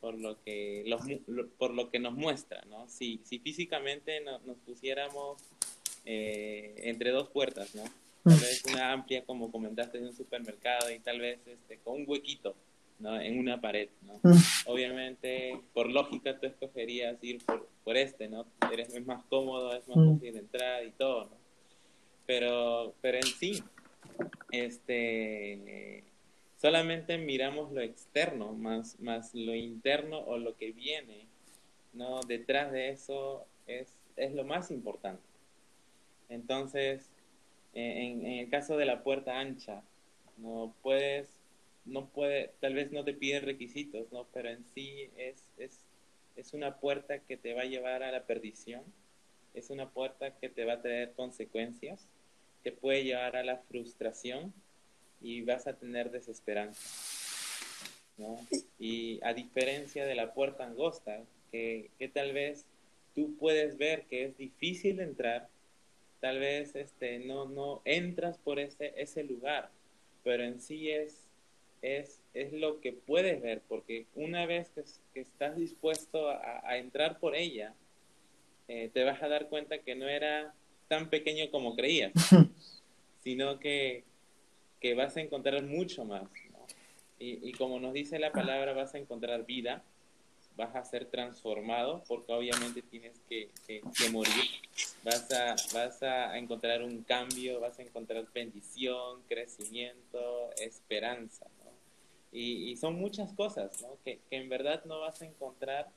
por 0.00 0.18
lo 0.18 0.42
que 0.42 0.84
los, 0.86 1.02
por 1.58 1.72
lo 1.72 1.90
que 1.90 1.98
nos 1.98 2.14
muestra, 2.14 2.62
¿no? 2.66 2.88
Si, 2.88 3.20
si 3.24 3.38
físicamente 3.38 4.20
nos 4.20 4.58
pusiéramos 4.64 5.42
eh, 6.04 6.74
entre 6.84 7.10
dos 7.10 7.28
puertas, 7.28 7.74
¿no? 7.74 7.84
Tal 8.28 8.36
mm. 8.36 8.40
vez 8.40 8.62
una 8.70 8.92
amplia, 8.92 9.24
como 9.24 9.50
comentaste, 9.50 9.98
en 9.98 10.06
un 10.06 10.14
supermercado 10.14 10.90
y 10.90 10.98
tal 10.98 11.20
vez 11.20 11.40
este, 11.46 11.78
con 11.78 11.94
un 11.94 12.04
huequito, 12.06 12.54
¿no? 12.98 13.20
En 13.20 13.38
una 13.38 13.60
pared, 13.60 13.88
¿no? 14.02 14.20
Mm. 14.22 14.36
Obviamente, 14.66 15.60
por 15.72 15.90
lógica, 15.90 16.38
tú 16.38 16.46
escogerías 16.46 17.22
ir 17.22 17.44
por, 17.44 17.68
por 17.84 17.96
este, 17.96 18.28
¿no? 18.28 18.46
Eres, 18.72 18.94
es 18.94 19.06
más 19.06 19.24
cómodo, 19.28 19.74
es 19.74 19.86
más 19.88 19.96
mm. 19.96 20.14
fácil 20.14 20.36
entrar 20.36 20.84
y 20.84 20.90
todo, 20.92 21.24
¿no? 21.24 21.36
Pero, 22.26 22.94
pero 23.00 23.16
en 23.16 23.26
sí, 23.26 23.62
este, 24.50 26.04
solamente 26.60 27.16
miramos 27.16 27.72
lo 27.72 27.80
externo, 27.80 28.52
más, 28.52 29.00
más 29.00 29.34
lo 29.34 29.54
interno 29.54 30.18
o 30.18 30.36
lo 30.36 30.56
que 30.56 30.72
viene, 30.72 31.26
¿no? 31.94 32.20
Detrás 32.20 32.70
de 32.72 32.90
eso 32.90 33.46
es, 33.66 33.94
es 34.16 34.34
lo 34.34 34.44
más 34.44 34.70
importante. 34.70 35.22
Entonces, 36.28 37.08
en, 37.78 38.26
el 38.26 38.48
caso 38.50 38.76
de 38.76 38.84
la 38.84 39.02
puerta 39.02 39.38
ancha, 39.38 39.82
no 40.36 40.74
puedes, 40.82 41.28
no 41.84 42.06
puede, 42.08 42.52
tal 42.60 42.74
vez 42.74 42.92
no 42.92 43.04
te 43.04 43.14
piden 43.14 43.44
requisitos, 43.44 44.10
¿no? 44.12 44.26
Pero 44.32 44.50
en 44.50 44.64
sí 44.74 45.10
es, 45.16 45.42
es, 45.58 45.80
es 46.36 46.54
una 46.54 46.78
puerta 46.78 47.20
que 47.20 47.36
te 47.36 47.54
va 47.54 47.62
a 47.62 47.66
llevar 47.66 48.02
a 48.02 48.12
la 48.12 48.24
perdición, 48.24 48.82
es 49.54 49.70
una 49.70 49.90
puerta 49.90 50.36
que 50.38 50.48
te 50.48 50.64
va 50.64 50.74
a 50.74 50.82
traer 50.82 51.12
consecuencias 51.12 52.06
te 52.62 52.72
puede 52.72 53.04
llevar 53.04 53.36
a 53.36 53.42
la 53.42 53.58
frustración 53.58 54.52
y 55.20 55.42
vas 55.42 55.66
a 55.66 55.74
tener 55.74 56.10
desesperanza. 56.10 56.88
¿no? 58.16 58.38
Y 58.78 59.20
a 59.22 59.32
diferencia 59.32 60.04
de 60.04 60.14
la 60.14 60.34
puerta 60.34 60.64
angosta, 60.64 61.22
que, 61.50 61.90
que, 61.98 62.08
tal 62.08 62.32
vez 62.32 62.66
tú 63.14 63.36
puedes 63.38 63.78
ver 63.78 64.04
que 64.04 64.24
es 64.24 64.36
difícil 64.36 65.00
entrar, 65.00 65.48
tal 66.20 66.38
vez 66.38 66.74
este, 66.74 67.20
no, 67.20 67.46
no 67.46 67.82
entras 67.84 68.38
por 68.38 68.58
ese, 68.58 68.92
ese 68.96 69.24
lugar, 69.24 69.70
pero 70.24 70.44
en 70.44 70.60
sí 70.60 70.90
es, 70.90 71.26
es, 71.82 72.20
es 72.34 72.52
lo 72.52 72.80
que 72.80 72.92
puedes 72.92 73.40
ver, 73.40 73.62
porque 73.68 74.06
una 74.14 74.46
vez 74.46 74.68
que, 74.70 74.82
que 75.14 75.20
estás 75.20 75.56
dispuesto 75.56 76.28
a, 76.28 76.68
a, 76.68 76.78
entrar 76.78 77.18
por 77.18 77.36
ella, 77.36 77.74
eh, 78.66 78.90
te 78.92 79.04
vas 79.04 79.22
a 79.22 79.28
dar 79.28 79.48
cuenta 79.48 79.78
que 79.78 79.94
no 79.94 80.08
era 80.08 80.54
tan 80.88 81.10
pequeño 81.10 81.50
como 81.50 81.76
creías, 81.76 82.12
sino 83.22 83.58
que, 83.58 84.04
que 84.80 84.94
vas 84.94 85.16
a 85.16 85.20
encontrar 85.20 85.62
mucho 85.62 86.04
más. 86.04 86.24
Y, 87.20 87.48
y, 87.48 87.52
como 87.52 87.80
nos 87.80 87.92
dice 87.92 88.20
la 88.20 88.30
palabra, 88.30 88.74
vas 88.74 88.94
a 88.94 88.98
encontrar 88.98 89.44
vida, 89.44 89.82
vas 90.58 90.74
a 90.74 90.84
ser 90.84 91.06
transformado, 91.06 92.02
porque 92.08 92.32
obviamente 92.32 92.82
tienes 92.82 93.12
que, 93.28 93.48
que, 93.66 94.10
morir, 94.10 94.44
vas 95.04 95.30
a, 95.30 95.54
vas 95.72 96.02
a 96.02 96.36
encontrar 96.36 96.82
un 96.82 97.04
cambio, 97.04 97.60
vas 97.60 97.78
a 97.78 97.82
encontrar 97.82 98.26
bendición, 98.34 99.22
crecimiento, 99.28 100.50
esperanza. 100.60 101.46
Y, 102.32 102.70
y, 102.70 102.76
son 102.76 102.96
muchas 102.96 103.32
cosas 103.32 103.70
¿no? 103.80 103.96
que, 104.04 104.20
que 104.28 104.36
en 104.36 104.50
verdad 104.50 104.84
no 104.84 105.00
vas 105.00 105.22
a 105.22 105.26
encontrar 105.26 105.88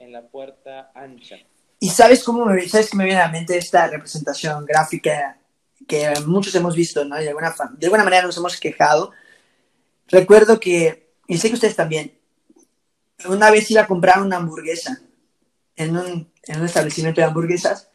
en 0.00 0.12
la 0.12 0.22
puerta 0.22 0.90
ancha. 0.94 1.36
Y 1.80 1.90
sabes 1.90 2.24
cómo 2.24 2.44
me, 2.44 2.68
sabes 2.68 2.90
que 2.90 2.96
me 2.96 3.04
viene 3.04 3.20
a 3.20 3.26
la 3.26 3.32
mente 3.32 3.56
esta 3.56 3.86
representación 3.86 4.66
gráfica 4.66 5.38
que 5.86 6.12
muchos 6.26 6.54
hemos 6.56 6.74
visto, 6.74 7.04
¿no? 7.04 7.16
De 7.16 7.28
alguna, 7.28 7.54
de 7.78 7.86
alguna 7.86 8.04
manera 8.04 8.26
nos 8.26 8.36
hemos 8.36 8.58
quejado. 8.58 9.12
Recuerdo 10.08 10.58
que, 10.58 11.12
y 11.28 11.38
sé 11.38 11.48
que 11.48 11.54
ustedes 11.54 11.76
también, 11.76 12.17
una 13.26 13.50
vez 13.50 13.70
iba 13.70 13.82
a 13.82 13.86
comprar 13.86 14.20
una 14.20 14.36
hamburguesa 14.36 15.00
en 15.76 15.96
un, 15.96 16.32
en 16.44 16.60
un 16.60 16.66
establecimiento 16.66 17.20
de 17.20 17.26
hamburguesas 17.26 17.88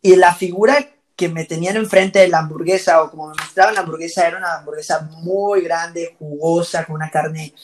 y 0.00 0.16
la 0.16 0.34
figura 0.34 0.88
que 1.16 1.28
me 1.28 1.44
tenían 1.44 1.76
enfrente 1.76 2.18
de 2.18 2.28
la 2.28 2.40
hamburguesa 2.40 3.02
o 3.02 3.10
como 3.10 3.28
me 3.28 3.34
mostraban 3.34 3.74
la 3.74 3.80
hamburguesa 3.80 4.26
era 4.26 4.38
una 4.38 4.56
hamburguesa 4.56 5.08
muy 5.22 5.62
grande, 5.62 6.16
jugosa, 6.18 6.84
con 6.84 6.96
una 6.96 7.10
carne 7.10 7.54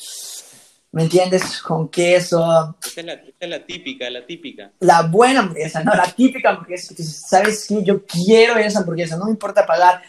¿me 0.92 1.02
entiendes? 1.02 1.60
Con 1.60 1.88
queso. 1.88 2.76
Esta 2.84 3.00
es, 3.00 3.06
la, 3.06 3.12
es 3.12 3.48
la, 3.48 3.64
típica, 3.64 4.08
la 4.10 4.24
típica. 4.24 4.72
La 4.80 5.02
buena 5.02 5.40
hamburguesa, 5.40 5.82
no, 5.82 5.94
la 5.94 6.10
típica 6.12 6.50
hamburguesa. 6.50 6.94
¿Sabes 6.96 7.66
qué? 7.68 7.82
Yo 7.82 8.04
quiero 8.04 8.56
esa 8.56 8.80
hamburguesa, 8.80 9.16
no 9.16 9.26
me 9.26 9.32
importa 9.32 9.66
pagar 9.66 10.02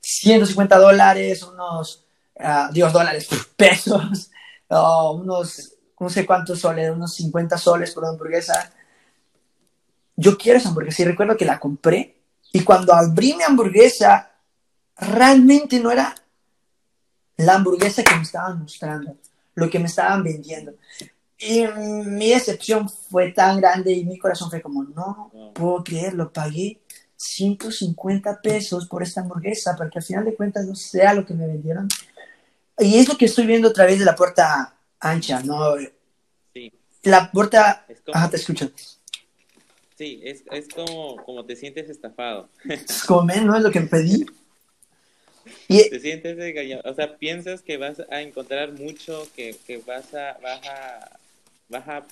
150 0.00 0.78
dólares, 0.78 1.42
unos, 1.42 2.04
uh, 2.36 2.72
Dios, 2.72 2.92
dólares, 2.92 3.28
pesos, 3.56 4.30
o 4.68 5.12
unos, 5.12 5.71
no 6.02 6.10
sé 6.10 6.26
cuántos 6.26 6.58
soles, 6.60 6.90
unos 6.90 7.14
50 7.14 7.56
soles 7.56 7.92
por 7.92 8.02
una 8.02 8.12
hamburguesa. 8.12 8.72
Yo 10.16 10.36
quiero 10.36 10.58
esa 10.58 10.68
hamburguesa 10.68 11.02
y 11.02 11.04
recuerdo 11.06 11.36
que 11.36 11.44
la 11.44 11.60
compré 11.60 12.16
y 12.52 12.64
cuando 12.64 12.92
abrí 12.92 13.34
mi 13.34 13.44
hamburguesa, 13.44 14.32
realmente 14.96 15.78
no 15.78 15.90
era 15.90 16.14
la 17.36 17.54
hamburguesa 17.54 18.02
que 18.02 18.16
me 18.16 18.22
estaban 18.22 18.58
mostrando 18.58 19.16
lo 19.54 19.70
que 19.70 19.78
me 19.78 19.86
estaban 19.86 20.22
vendiendo. 20.24 20.74
Y 21.38 21.66
mi 21.66 22.30
decepción 22.30 22.88
fue 22.88 23.32
tan 23.32 23.60
grande 23.60 23.92
y 23.92 24.04
mi 24.04 24.18
corazón 24.18 24.50
fue 24.50 24.60
como, 24.60 24.84
no 24.84 25.30
puedo 25.54 25.84
creerlo, 25.84 26.32
pagué 26.32 26.80
150 27.16 28.40
pesos 28.40 28.86
por 28.86 29.02
esta 29.02 29.20
hamburguesa 29.20 29.76
para 29.76 29.88
que 29.88 29.98
al 29.98 30.04
final 30.04 30.24
de 30.24 30.34
cuentas 30.34 30.66
no 30.66 30.74
sea 30.74 31.14
lo 31.14 31.24
que 31.24 31.34
me 31.34 31.46
vendieron. 31.46 31.88
Y 32.78 32.98
es 32.98 33.08
lo 33.08 33.16
que 33.16 33.26
estoy 33.26 33.46
viendo 33.46 33.68
a 33.68 33.72
través 33.72 33.98
de 33.98 34.04
la 34.04 34.16
puerta 34.16 34.74
ancha, 35.02 35.42
¿no? 35.42 35.76
Sí. 36.54 36.72
La 37.02 37.30
puerta... 37.30 37.86
Ajá, 38.12 38.30
te 38.30 38.36
escucho. 38.36 38.70
Sí, 39.98 40.20
es, 40.24 40.44
es 40.50 40.68
como, 40.68 41.16
como 41.24 41.44
te 41.44 41.56
sientes 41.56 41.90
estafado. 41.90 42.48
Es 42.68 43.04
como, 43.04 43.32
¿no? 43.34 43.56
Es 43.56 43.62
lo 43.62 43.70
que 43.70 43.82
pedí. 43.82 44.24
Te 45.68 46.00
sientes 46.00 46.38
engañado, 46.38 46.82
o 46.84 46.94
sea, 46.94 47.16
piensas 47.16 47.62
que 47.62 47.76
vas 47.76 48.00
a 48.10 48.20
encontrar 48.20 48.72
mucho, 48.72 49.26
que, 49.34 49.56
que 49.66 49.78
vas 49.78 50.14
a, 50.14 50.38
vas 50.42 50.60
a, 50.66 51.18
vas 51.68 51.88
a, 51.88 52.06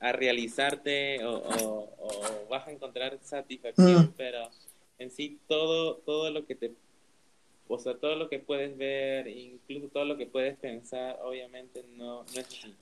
a 0.00 0.12
realizarte 0.12 1.24
o, 1.24 1.34
o, 1.34 2.46
vas 2.48 2.68
a 2.68 2.70
encontrar 2.70 3.18
satisfacción, 3.22 4.06
mm. 4.06 4.14
pero 4.16 4.48
en 4.98 5.10
sí 5.10 5.38
todo, 5.48 5.96
todo 5.96 6.30
lo 6.30 6.46
que 6.46 6.54
te, 6.54 6.72
o 7.68 7.78
sea, 7.78 7.94
todo 7.96 8.16
lo 8.16 8.28
que 8.28 8.38
puedes 8.38 8.76
ver, 8.76 9.28
incluso 9.28 9.88
todo 9.88 10.04
lo 10.04 10.16
que 10.16 10.26
puedes 10.26 10.56
pensar, 10.58 11.18
obviamente 11.22 11.84
no, 11.94 12.24
no 12.24 12.40
es 12.40 12.46
así. 12.46 12.74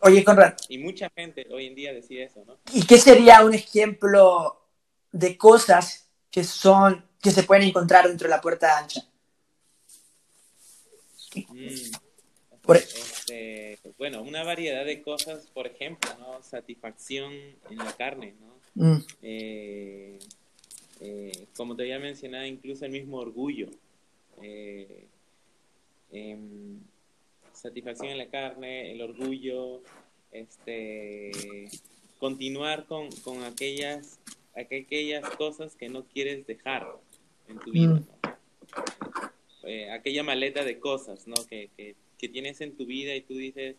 Oye, 0.00 0.24
Conrad. 0.24 0.54
Y 0.68 0.78
mucha 0.78 1.10
gente 1.10 1.46
hoy 1.50 1.66
en 1.66 1.74
día 1.76 1.92
decide 1.92 2.24
eso, 2.24 2.44
¿no? 2.44 2.58
¿Y 2.72 2.84
qué 2.84 2.98
sería 2.98 3.44
un 3.44 3.54
ejemplo 3.54 4.60
de 5.12 5.38
cosas 5.38 6.08
que 6.30 6.42
son, 6.42 7.04
que 7.20 7.30
se 7.30 7.44
pueden 7.44 7.68
encontrar 7.68 8.08
dentro 8.08 8.26
de 8.26 8.34
la 8.34 8.40
puerta 8.40 8.78
ancha? 8.78 9.06
Mm. 11.48 11.68
E- 12.68 12.78
este, 13.28 13.78
bueno, 13.96 14.22
una 14.22 14.42
variedad 14.42 14.84
de 14.84 15.02
cosas, 15.02 15.46
por 15.54 15.66
ejemplo, 15.66 16.10
¿no? 16.18 16.42
Satisfacción 16.42 17.32
en 17.70 17.78
la 17.78 17.92
carne, 17.92 18.34
¿no? 18.40 18.52
Mm. 18.74 19.04
Eh, 19.22 20.18
eh, 21.00 21.46
como 21.56 21.76
te 21.76 21.82
había 21.82 21.98
mencionado, 21.98 22.44
incluso 22.44 22.84
el 22.84 22.92
mismo 22.92 23.18
orgullo. 23.18 23.68
Eh, 24.42 25.06
em, 26.10 26.80
satisfacción 27.52 28.10
en 28.10 28.18
la 28.18 28.28
carne, 28.28 28.92
el 28.92 29.00
orgullo, 29.02 29.82
este, 30.30 31.68
continuar 32.18 32.86
con, 32.86 33.10
con 33.22 33.44
aquellas, 33.44 34.20
aquellas 34.54 35.28
cosas 35.36 35.76
que 35.76 35.88
no 35.88 36.04
quieres 36.04 36.46
dejar 36.46 36.86
en 37.48 37.58
tu 37.58 37.70
vida. 37.70 37.94
Mm. 37.94 38.06
Eh, 39.64 39.90
aquella 39.90 40.22
maleta 40.22 40.64
de 40.64 40.78
cosas, 40.80 41.26
¿no? 41.28 41.36
Que, 41.48 41.70
que, 41.76 41.94
que, 42.18 42.28
tienes 42.28 42.60
en 42.60 42.76
tu 42.76 42.84
vida 42.84 43.14
y 43.14 43.20
tú 43.20 43.34
dices, 43.34 43.76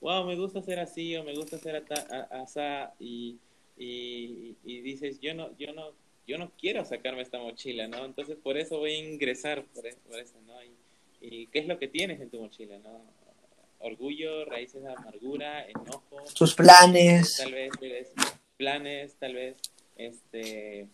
wow, 0.00 0.24
me 0.24 0.36
gusta 0.36 0.60
hacer 0.60 0.78
así 0.78 1.14
o 1.16 1.24
me 1.24 1.34
gusta 1.34 1.56
hacer 1.56 1.84
así 2.30 2.60
y, 2.98 3.38
y, 3.76 4.56
y, 4.64 4.80
dices, 4.80 5.20
yo 5.20 5.34
no, 5.34 5.56
yo 5.58 5.72
no, 5.74 5.92
yo 6.26 6.38
no 6.38 6.50
quiero 6.58 6.84
sacarme 6.84 7.22
esta 7.22 7.38
mochila, 7.38 7.86
¿no? 7.88 8.04
Entonces 8.04 8.36
por 8.42 8.56
eso 8.56 8.78
voy 8.78 8.92
a 8.92 8.98
ingresar 8.98 9.64
por, 9.66 9.86
e, 9.86 9.94
por 10.08 10.18
eso, 10.18 10.34
¿no? 10.46 10.54
Y, 10.62 10.72
y, 11.20 11.46
qué 11.48 11.60
es 11.60 11.66
lo 11.66 11.78
que 11.78 11.88
tienes 11.88 12.20
en 12.20 12.30
tu 12.30 12.40
mochila, 12.40 12.78
¿no? 12.78 13.00
Orgullo, 13.78 14.44
raíces 14.46 14.82
de 14.82 14.92
amargura, 14.92 15.66
enojo. 15.66 16.26
Sus 16.32 16.54
planes. 16.54 17.36
Tal 17.36 17.52
vez, 17.52 17.70
planes, 18.56 19.14
tal 19.14 19.34
vez, 19.34 19.56
este, 19.96 20.88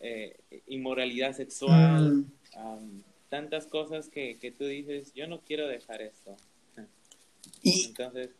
eh, 0.00 0.36
inmoralidad 0.66 1.34
sexual, 1.34 2.26
Mm. 2.56 3.02
tantas 3.28 3.66
cosas 3.66 4.08
que, 4.08 4.38
que, 4.38 4.50
tú 4.50 4.64
dices, 4.66 5.12
yo 5.14 5.26
no 5.26 5.40
quiero 5.40 5.66
dejar 5.66 6.02
esto. 6.02 6.36
Y, 7.62 7.86
Entonces, 7.86 8.30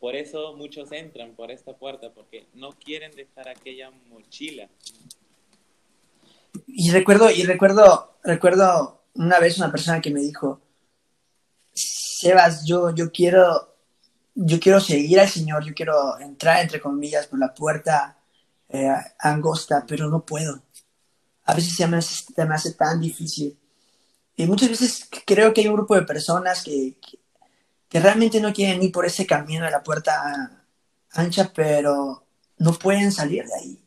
por 0.00 0.16
eso 0.16 0.54
muchos 0.56 0.90
entran 0.92 1.34
por 1.34 1.50
esta 1.50 1.74
puerta, 1.76 2.10
porque 2.12 2.46
no 2.54 2.72
quieren 2.72 3.12
dejar 3.12 3.48
aquella 3.48 3.90
mochila. 4.08 4.68
y 6.66 6.90
recuerdo, 6.90 7.30
y 7.30 7.44
recuerdo, 7.44 8.16
recuerdo 8.24 9.02
una 9.14 9.38
vez 9.38 9.58
una 9.58 9.70
persona 9.70 10.00
que 10.00 10.10
me 10.10 10.20
dijo, 10.20 10.60
Sebas, 11.72 12.64
yo, 12.66 12.94
yo 12.94 13.10
quiero, 13.12 13.74
yo 14.34 14.58
quiero 14.58 14.80
seguir 14.80 15.20
al 15.20 15.28
Señor, 15.28 15.64
yo 15.64 15.74
quiero 15.74 16.18
entrar 16.18 16.60
entre 16.60 16.80
comillas 16.80 17.26
por 17.26 17.38
la 17.38 17.54
puerta 17.54 18.18
eh, 18.68 18.94
angosta, 19.18 19.84
pero 19.86 20.08
no 20.08 20.24
puedo. 20.24 20.62
A 21.44 21.54
veces 21.54 21.74
se 21.76 21.86
me, 21.86 21.96
hace, 21.96 22.72
tan 22.74 23.00
difícil. 23.00 23.58
Y 24.36 24.46
muchas 24.46 24.68
veces 24.68 25.08
creo 25.26 25.52
que 25.52 25.62
hay 25.62 25.68
un 25.68 25.74
grupo 25.74 25.94
de 25.94 26.02
personas 26.02 26.62
que, 26.62 26.96
que 27.90 27.98
realmente 27.98 28.40
no 28.40 28.52
quieren 28.52 28.82
ir 28.82 28.92
por 28.92 29.04
ese 29.04 29.26
camino 29.26 29.64
de 29.64 29.72
la 29.72 29.82
puerta 29.82 30.64
ancha, 31.10 31.52
pero 31.52 32.24
no 32.58 32.72
pueden 32.74 33.10
salir 33.10 33.44
de 33.44 33.54
ahí. 33.54 33.82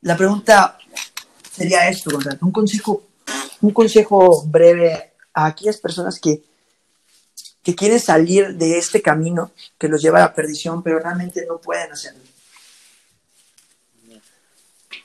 La 0.00 0.16
pregunta 0.16 0.76
sería 1.50 1.88
esto, 1.88 2.10
un 2.40 2.50
consejo, 2.50 3.04
un 3.60 3.70
consejo 3.70 4.44
breve 4.46 5.12
a 5.32 5.46
aquellas 5.46 5.78
personas 5.78 6.18
que, 6.18 6.42
que 7.62 7.76
quieren 7.76 8.00
salir 8.00 8.56
de 8.56 8.78
este 8.78 9.00
camino 9.00 9.52
que 9.78 9.86
los 9.86 10.02
lleva 10.02 10.18
a 10.18 10.22
la 10.22 10.34
perdición, 10.34 10.82
pero 10.82 10.98
realmente 10.98 11.46
no 11.46 11.60
pueden 11.60 11.92
hacerlo. 11.92 12.22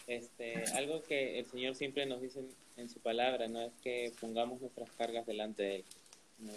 Este, 0.07 0.63
algo 0.75 1.03
que 1.03 1.39
el 1.39 1.45
Señor 1.45 1.75
siempre 1.75 2.07
nos 2.07 2.21
dice 2.21 2.41
en, 2.77 2.89
su 2.89 3.00
palabra, 3.00 3.47
¿no? 3.47 3.62
Es 3.62 3.73
que 3.83 4.12
pongamos 4.19 4.62
nuestras 4.62 4.89
cargas 4.97 5.27
delante 5.27 5.63
de 5.63 5.75
Él, 5.75 5.85
¿no? 6.39 6.53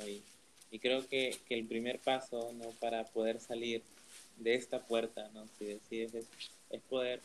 Y 0.77 0.79
creo 0.79 1.09
que, 1.09 1.35
que, 1.49 1.55
el 1.55 1.65
primer 1.65 1.99
paso, 1.99 2.53
¿no? 2.53 2.69
Para 2.81 3.05
poder 3.05 3.41
salir 3.41 3.81
de 4.37 4.55
esta 4.57 4.87
puerta, 4.87 5.31
¿no? 5.33 5.47
Si 5.59 5.65
decides, 5.65 6.15
es, 6.15 6.27
es 6.69 6.83
poder 6.83 7.23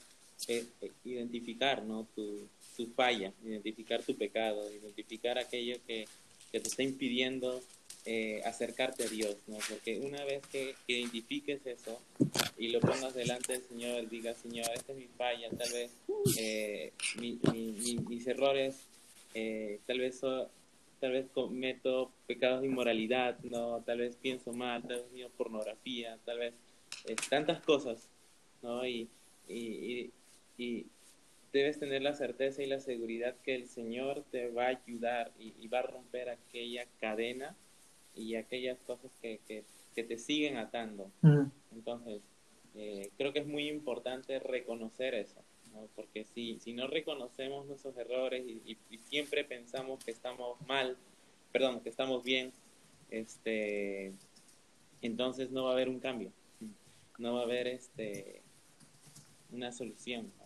eh, 0.47 0.63
eh, 0.81 0.91
identificar, 1.03 1.83
¿no? 1.83 2.07
Tu, 2.15 2.47
tu, 2.77 2.87
falla, 2.95 3.33
identificar 3.43 4.01
tu 4.03 4.15
pecado, 4.15 4.71
identificar 4.71 5.37
aquello 5.37 5.75
que, 5.85 6.07
que 6.49 6.61
te 6.61 6.69
está 6.69 6.81
impidiendo 6.83 7.61
eh, 8.05 8.41
acercarte 8.45 9.03
a 9.03 9.09
Dios, 9.09 9.35
¿no? 9.47 9.57
Porque 9.67 9.99
una 9.99 10.23
vez 10.23 10.47
que, 10.47 10.73
que, 10.87 10.99
identifiques 10.99 11.59
eso 11.65 11.99
y 12.57 12.69
lo 12.69 12.79
pongas 12.79 13.13
delante 13.13 13.51
del 13.51 13.63
Señor, 13.63 14.09
digas, 14.09 14.37
Señor, 14.41 14.71
esta 14.73 14.93
es 14.93 14.97
mi 14.97 15.07
falla, 15.17 15.49
tal 15.49 15.73
vez 15.73 15.91
eh, 16.37 16.93
mi, 17.19 17.37
mi, 17.51 17.73
mi, 17.73 17.95
mis 17.97 18.25
errores, 18.27 18.77
eh, 19.33 19.81
tal 19.85 19.99
vez 19.99 20.19
so, 20.19 20.49
tal 21.01 21.13
vez 21.13 21.27
cometo 21.31 22.11
pecados 22.27 22.61
de 22.61 22.67
inmoralidad, 22.67 23.39
no, 23.39 23.81
tal 23.81 23.97
vez 23.97 24.15
pienso 24.15 24.53
mal, 24.53 24.83
tal 24.83 25.01
vez 25.01 25.11
mío 25.11 25.29
pornografía, 25.35 26.19
tal 26.25 26.37
vez 26.37 26.53
tantas 27.27 27.59
cosas, 27.61 28.09
¿no? 28.61 28.85
Y, 28.85 29.09
y, 29.47 29.57
y, 29.57 30.13
y, 30.57 30.85
debes 31.51 31.79
tener 31.79 32.03
la 32.03 32.13
certeza 32.13 32.61
y 32.61 32.67
la 32.67 32.79
seguridad 32.79 33.35
que 33.43 33.55
el 33.55 33.67
Señor 33.67 34.23
te 34.31 34.49
va 34.49 34.65
a 34.65 34.79
ayudar 34.85 35.33
y, 35.37 35.67
va 35.67 35.79
a 35.79 35.83
romper 35.83 36.29
aquella 36.29 36.85
cadena 36.99 37.57
y 38.15 38.35
aquellas 38.35 38.79
cosas 38.81 39.11
que, 39.21 39.39
que, 39.47 39.65
que 39.95 40.03
te 40.03 40.17
siguen 40.17 40.57
atando. 40.57 41.11
Mm. 41.21 41.45
Entonces, 41.73 42.21
eh, 42.75 43.09
creo 43.17 43.33
que 43.33 43.39
es 43.39 43.47
muy 43.47 43.67
importante 43.67 44.39
reconocer 44.39 45.15
eso, 45.15 45.41
¿no? 45.73 45.87
porque 45.95 46.25
si, 46.25 46.59
si 46.59 46.73
no 46.73 46.87
reconocemos 46.87 47.65
nuestros 47.65 47.95
errores 47.97 48.43
y, 48.45 48.61
y, 48.65 48.77
y, 48.89 48.97
siempre 48.97 49.43
pensamos 49.43 50.03
que 50.03 50.11
estamos 50.11 50.59
mal, 50.67 50.97
perdón, 51.51 51.81
que 51.81 51.89
estamos 51.89 52.23
bien, 52.23 52.51
este, 53.09 54.13
entonces 55.01 55.51
no 55.51 55.65
va 55.65 55.71
a 55.71 55.73
haber 55.73 55.89
un 55.89 55.99
cambio, 55.99 56.31
no 57.17 57.35
va 57.35 57.41
a 57.41 57.43
haber 57.43 57.67
este, 57.67 58.41
una 59.51 59.71
solución. 59.71 60.31
¿no? 60.37 60.41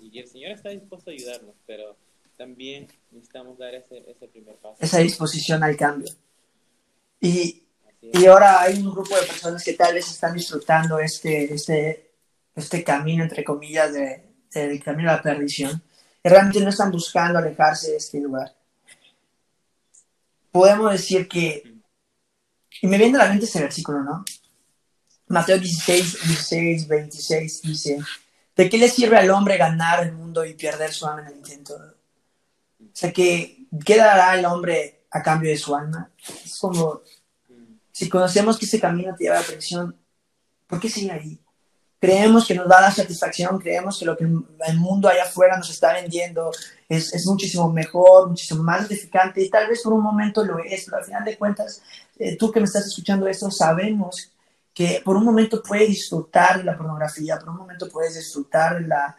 Y 0.00 0.18
el 0.18 0.28
Señor 0.28 0.52
está 0.52 0.70
dispuesto 0.70 1.10
a 1.10 1.14
ayudarnos, 1.14 1.54
pero 1.66 1.96
también 2.36 2.88
necesitamos 3.10 3.58
dar 3.58 3.74
ese, 3.74 4.04
ese 4.10 4.28
primer 4.28 4.56
paso. 4.56 4.76
Esa 4.80 4.98
disposición 4.98 5.62
al 5.62 5.76
cambio. 5.76 6.12
Y, 7.20 7.62
y, 8.00 8.26
ahora 8.26 8.62
hay 8.62 8.78
un 8.78 8.90
grupo 8.90 9.14
de 9.14 9.26
personas 9.26 9.62
que 9.62 9.74
tal 9.74 9.94
vez 9.94 10.10
están 10.10 10.34
disfrutando 10.34 10.98
este, 10.98 11.54
este, 11.54 12.10
este 12.56 12.82
camino, 12.82 13.22
entre 13.22 13.44
comillas, 13.44 13.92
de, 13.92 14.31
del 14.52 14.82
camino 14.82 15.10
a 15.10 15.16
la 15.16 15.22
perdición, 15.22 15.82
y 16.22 16.28
realmente 16.28 16.60
no 16.60 16.70
están 16.70 16.90
buscando 16.90 17.38
alejarse 17.38 17.92
de 17.92 17.96
este 17.96 18.20
lugar. 18.20 18.54
Podemos 20.50 20.92
decir 20.92 21.28
que, 21.28 21.62
y 22.80 22.86
me 22.86 22.98
viene 22.98 23.18
a 23.18 23.24
la 23.24 23.30
mente 23.30 23.46
ese 23.46 23.60
versículo, 23.60 24.02
¿no? 24.02 24.24
Mateo 25.28 25.58
16, 25.58 26.26
16, 26.26 26.88
26 26.88 27.62
dice, 27.62 27.98
¿de 28.54 28.68
qué 28.68 28.76
le 28.76 28.88
sirve 28.88 29.16
al 29.16 29.30
hombre 29.30 29.56
ganar 29.56 30.02
el 30.02 30.12
mundo 30.12 30.44
y 30.44 30.54
perder 30.54 30.92
su 30.92 31.06
alma 31.06 31.22
en 31.22 31.28
el 31.28 31.36
intento? 31.36 31.74
O 31.74 32.90
sea, 32.92 33.12
que 33.12 33.62
¿qué 33.84 33.96
dará 33.96 34.38
el 34.38 34.44
hombre 34.44 35.06
a 35.10 35.22
cambio 35.22 35.50
de 35.50 35.56
su 35.56 35.74
alma? 35.74 36.10
Es 36.44 36.58
como, 36.58 37.00
si 37.90 38.08
conocemos 38.08 38.58
que 38.58 38.66
ese 38.66 38.80
camino 38.80 39.14
te 39.14 39.24
lleva 39.24 39.38
a 39.38 39.40
la 39.40 39.46
perdición, 39.46 39.96
¿por 40.66 40.80
qué 40.80 40.88
seguir 40.88 41.12
ahí? 41.12 41.40
Creemos 42.02 42.48
que 42.48 42.56
nos 42.56 42.68
va 42.68 42.78
a 42.78 42.82
dar 42.82 42.92
satisfacción, 42.92 43.60
creemos 43.60 43.96
que 43.96 44.04
lo 44.04 44.16
que 44.16 44.24
el 44.24 44.76
mundo 44.76 45.08
allá 45.08 45.22
afuera 45.22 45.56
nos 45.56 45.70
está 45.70 45.92
vendiendo 45.92 46.50
es, 46.88 47.14
es 47.14 47.24
muchísimo 47.26 47.72
mejor, 47.72 48.28
muchísimo 48.28 48.60
más 48.64 48.80
gratificante 48.80 49.40
y 49.40 49.48
tal 49.48 49.68
vez 49.68 49.82
por 49.82 49.92
un 49.92 50.02
momento 50.02 50.44
lo 50.44 50.58
es, 50.58 50.84
pero 50.84 50.96
al 50.96 51.04
final 51.04 51.24
de 51.24 51.38
cuentas, 51.38 51.80
eh, 52.18 52.36
tú 52.36 52.50
que 52.50 52.58
me 52.58 52.64
estás 52.64 52.86
escuchando 52.86 53.28
esto, 53.28 53.48
sabemos 53.52 54.32
que 54.74 55.00
por 55.04 55.16
un 55.16 55.24
momento 55.24 55.62
puedes 55.62 55.90
disfrutar 55.90 56.58
de 56.58 56.64
la 56.64 56.76
pornografía, 56.76 57.38
por 57.38 57.50
un 57.50 57.58
momento 57.58 57.88
puedes 57.88 58.16
disfrutar 58.16 58.82
de, 58.82 58.88
la, 58.88 59.16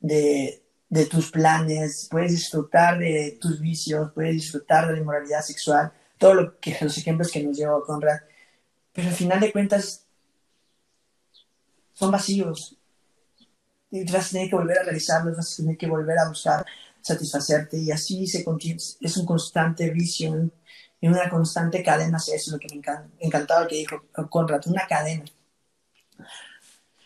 de, 0.00 0.60
de 0.88 1.06
tus 1.06 1.30
planes, 1.30 2.08
puedes 2.10 2.32
disfrutar 2.32 2.98
de 2.98 3.38
tus 3.40 3.60
vicios, 3.60 4.10
puedes 4.12 4.32
disfrutar 4.32 4.88
de 4.88 4.94
la 4.94 4.98
inmoralidad 4.98 5.42
sexual, 5.42 5.92
todo 6.18 6.34
lo 6.34 6.58
que 6.58 6.76
los 6.80 6.98
ejemplos 6.98 7.30
que 7.30 7.44
nos 7.44 7.56
llevó 7.56 7.84
Conrad, 7.84 8.22
pero 8.92 9.06
al 9.06 9.14
final 9.14 9.38
de 9.38 9.52
cuentas 9.52 10.03
son 11.94 12.10
vacíos. 12.10 12.76
Y 13.90 14.04
vas 14.10 14.26
a 14.26 14.30
tener 14.30 14.50
que 14.50 14.56
volver 14.56 14.78
a 14.78 14.82
realizarlos, 14.82 15.36
vas 15.36 15.52
a 15.52 15.56
tener 15.56 15.76
que 15.78 15.86
volver 15.86 16.18
a 16.18 16.28
buscar 16.28 16.66
satisfacerte 17.00 17.78
y 17.78 17.90
así 17.90 18.26
se 18.26 18.44
es 19.00 19.16
un 19.16 19.26
constante 19.26 19.90
vicio, 19.90 20.34
en 21.00 21.12
una 21.12 21.28
constante 21.28 21.82
cadena, 21.82 22.16
eso 22.16 22.32
es 22.34 22.48
lo 22.48 22.58
que 22.58 22.68
me 22.70 22.76
encanta, 22.76 23.10
encantaba 23.20 23.68
que 23.68 23.76
dijo 23.76 24.02
Conrad, 24.30 24.66
una 24.66 24.86
cadena. 24.86 25.24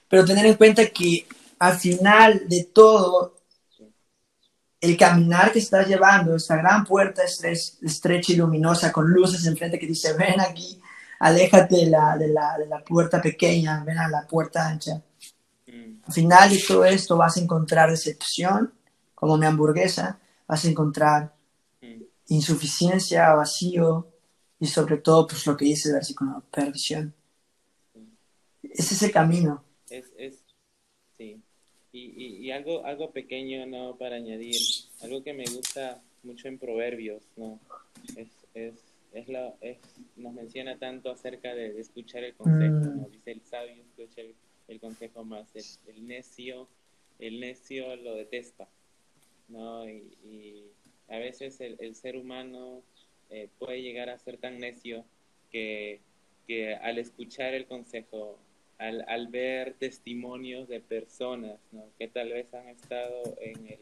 Pero 0.08 0.24
tener 0.24 0.46
en 0.46 0.54
cuenta 0.54 0.86
que 0.86 1.26
al 1.58 1.76
final 1.76 2.48
de 2.48 2.70
todo, 2.72 3.40
el 4.80 4.96
caminar 4.96 5.50
que 5.50 5.58
estás 5.58 5.88
llevando, 5.88 6.36
esta 6.36 6.56
gran 6.56 6.84
puerta 6.84 7.24
estrecha 7.24 8.32
y 8.32 8.36
luminosa 8.36 8.92
con 8.92 9.10
luces 9.10 9.44
enfrente 9.44 9.80
que 9.80 9.86
dice, 9.88 10.12
ven 10.12 10.40
aquí, 10.40 10.77
aléjate 11.18 11.76
de 11.76 11.86
la, 11.86 12.16
de 12.16 12.28
la, 12.28 12.56
de 12.58 12.66
la 12.66 12.82
puerta 12.84 13.20
pequeña, 13.20 13.82
ven 13.84 13.98
a 13.98 14.08
la 14.08 14.26
puerta 14.26 14.68
ancha. 14.68 15.02
Al 16.06 16.12
final 16.14 16.50
de 16.50 16.62
todo 16.66 16.84
esto 16.86 17.16
vas 17.16 17.36
a 17.36 17.40
encontrar 17.40 17.90
decepción, 17.90 18.72
como 19.14 19.36
mi 19.36 19.46
hamburguesa, 19.46 20.18
vas 20.46 20.64
a 20.64 20.68
encontrar 20.68 21.34
insuficiencia, 22.28 23.34
vacío 23.34 24.06
y 24.60 24.66
sobre 24.66 24.98
todo, 24.98 25.26
pues 25.26 25.46
lo 25.46 25.56
que 25.56 25.66
dice 25.66 25.88
el 25.88 25.96
versículo, 25.96 26.42
perdición. 26.50 27.14
Es 28.62 28.92
ese 28.92 29.10
camino. 29.10 29.64
Es, 29.88 30.12
es, 30.16 30.44
sí. 31.16 31.42
Y, 31.92 31.98
y, 32.00 32.46
y, 32.46 32.50
algo, 32.52 32.84
algo 32.84 33.10
pequeño, 33.10 33.66
¿no? 33.66 33.96
Para 33.96 34.16
añadir, 34.16 34.60
algo 35.02 35.22
que 35.22 35.32
me 35.32 35.44
gusta 35.44 36.02
mucho 36.22 36.48
en 36.48 36.58
Proverbios, 36.58 37.22
¿no? 37.36 37.58
Es, 38.16 38.28
es, 38.54 38.74
es, 39.12 39.28
la, 39.28 39.54
es 39.60 39.78
nos 40.16 40.32
menciona 40.32 40.78
tanto 40.78 41.10
acerca 41.10 41.54
de, 41.54 41.72
de 41.72 41.80
escuchar 41.80 42.24
el 42.24 42.34
consejo, 42.34 42.76
mm. 42.76 43.00
¿no? 43.00 43.08
Dice 43.08 43.32
el 43.32 43.42
sabio 43.42 43.82
escucha 43.82 44.20
el, 44.20 44.34
el 44.68 44.80
consejo 44.80 45.24
más, 45.24 45.54
el, 45.54 45.64
el, 45.94 46.06
necio, 46.06 46.68
el 47.18 47.40
necio 47.40 47.96
lo 47.96 48.14
detesta, 48.14 48.68
¿no? 49.48 49.88
Y, 49.88 50.16
y 50.24 50.72
a 51.08 51.18
veces 51.18 51.60
el, 51.60 51.76
el 51.80 51.94
ser 51.94 52.16
humano 52.16 52.82
eh, 53.30 53.48
puede 53.58 53.82
llegar 53.82 54.08
a 54.10 54.18
ser 54.18 54.38
tan 54.38 54.58
necio 54.58 55.04
que, 55.50 56.00
que 56.46 56.74
al 56.74 56.98
escuchar 56.98 57.54
el 57.54 57.66
consejo 57.66 58.38
al, 58.78 59.04
al, 59.08 59.26
ver 59.28 59.74
testimonios 59.74 60.68
de 60.68 60.80
personas 60.80 61.58
¿no? 61.72 61.84
que 61.98 62.08
tal 62.08 62.30
vez 62.30 62.52
han 62.54 62.68
estado 62.68 63.22
en, 63.40 63.66
el, 63.66 63.80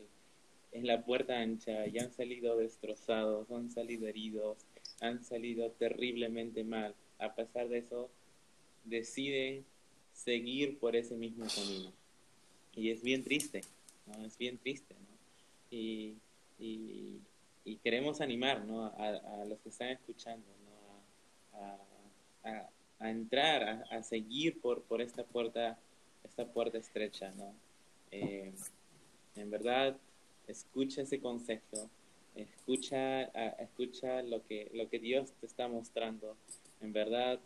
en 0.72 0.86
la 0.86 1.04
puerta 1.04 1.38
ancha 1.38 1.86
y 1.86 1.98
han 1.98 2.12
salido 2.12 2.56
destrozados, 2.56 3.50
han 3.50 3.70
salido 3.70 4.08
heridos, 4.08 4.65
han 5.00 5.24
salido 5.24 5.70
terriblemente 5.72 6.64
mal. 6.64 6.94
A 7.18 7.34
pesar 7.34 7.68
de 7.68 7.78
eso, 7.78 8.10
deciden 8.84 9.64
seguir 10.12 10.78
por 10.78 10.96
ese 10.96 11.16
mismo 11.16 11.46
camino. 11.54 11.92
Y 12.74 12.90
es 12.90 13.02
bien 13.02 13.24
triste, 13.24 13.62
¿no? 14.06 14.24
Es 14.24 14.36
bien 14.38 14.58
triste, 14.58 14.94
¿no? 14.94 15.16
Y, 15.70 16.16
y, 16.58 17.20
queremos 17.82 18.20
animar, 18.20 18.64
¿no? 18.64 18.86
A, 18.86 19.44
los 19.44 19.60
que 19.60 19.68
están 19.68 19.88
escuchando, 19.88 20.46
¿no? 20.64 21.60
A, 21.60 22.68
a 22.98 23.10
entrar, 23.10 23.84
a, 23.90 24.02
seguir 24.02 24.60
por, 24.60 24.82
por 24.82 25.02
esta 25.02 25.24
puerta, 25.24 25.78
esta 26.24 26.46
puerta 26.46 26.78
estrecha, 26.78 27.32
¿no? 27.36 27.54
Eh, 28.10 28.52
en 29.34 29.50
verdad, 29.50 29.96
escucha 30.46 31.02
ese 31.02 31.20
consejo, 31.20 31.90
escucha, 32.36 33.22
escucha 33.58 34.22
lo 34.22 34.44
que, 34.46 34.70
lo 34.74 34.88
que 34.88 34.98
Dios 34.98 35.32
te 35.40 35.46
está 35.46 35.68
mostrando. 35.68 36.36
En 36.80 36.92
verdad, 36.92 37.38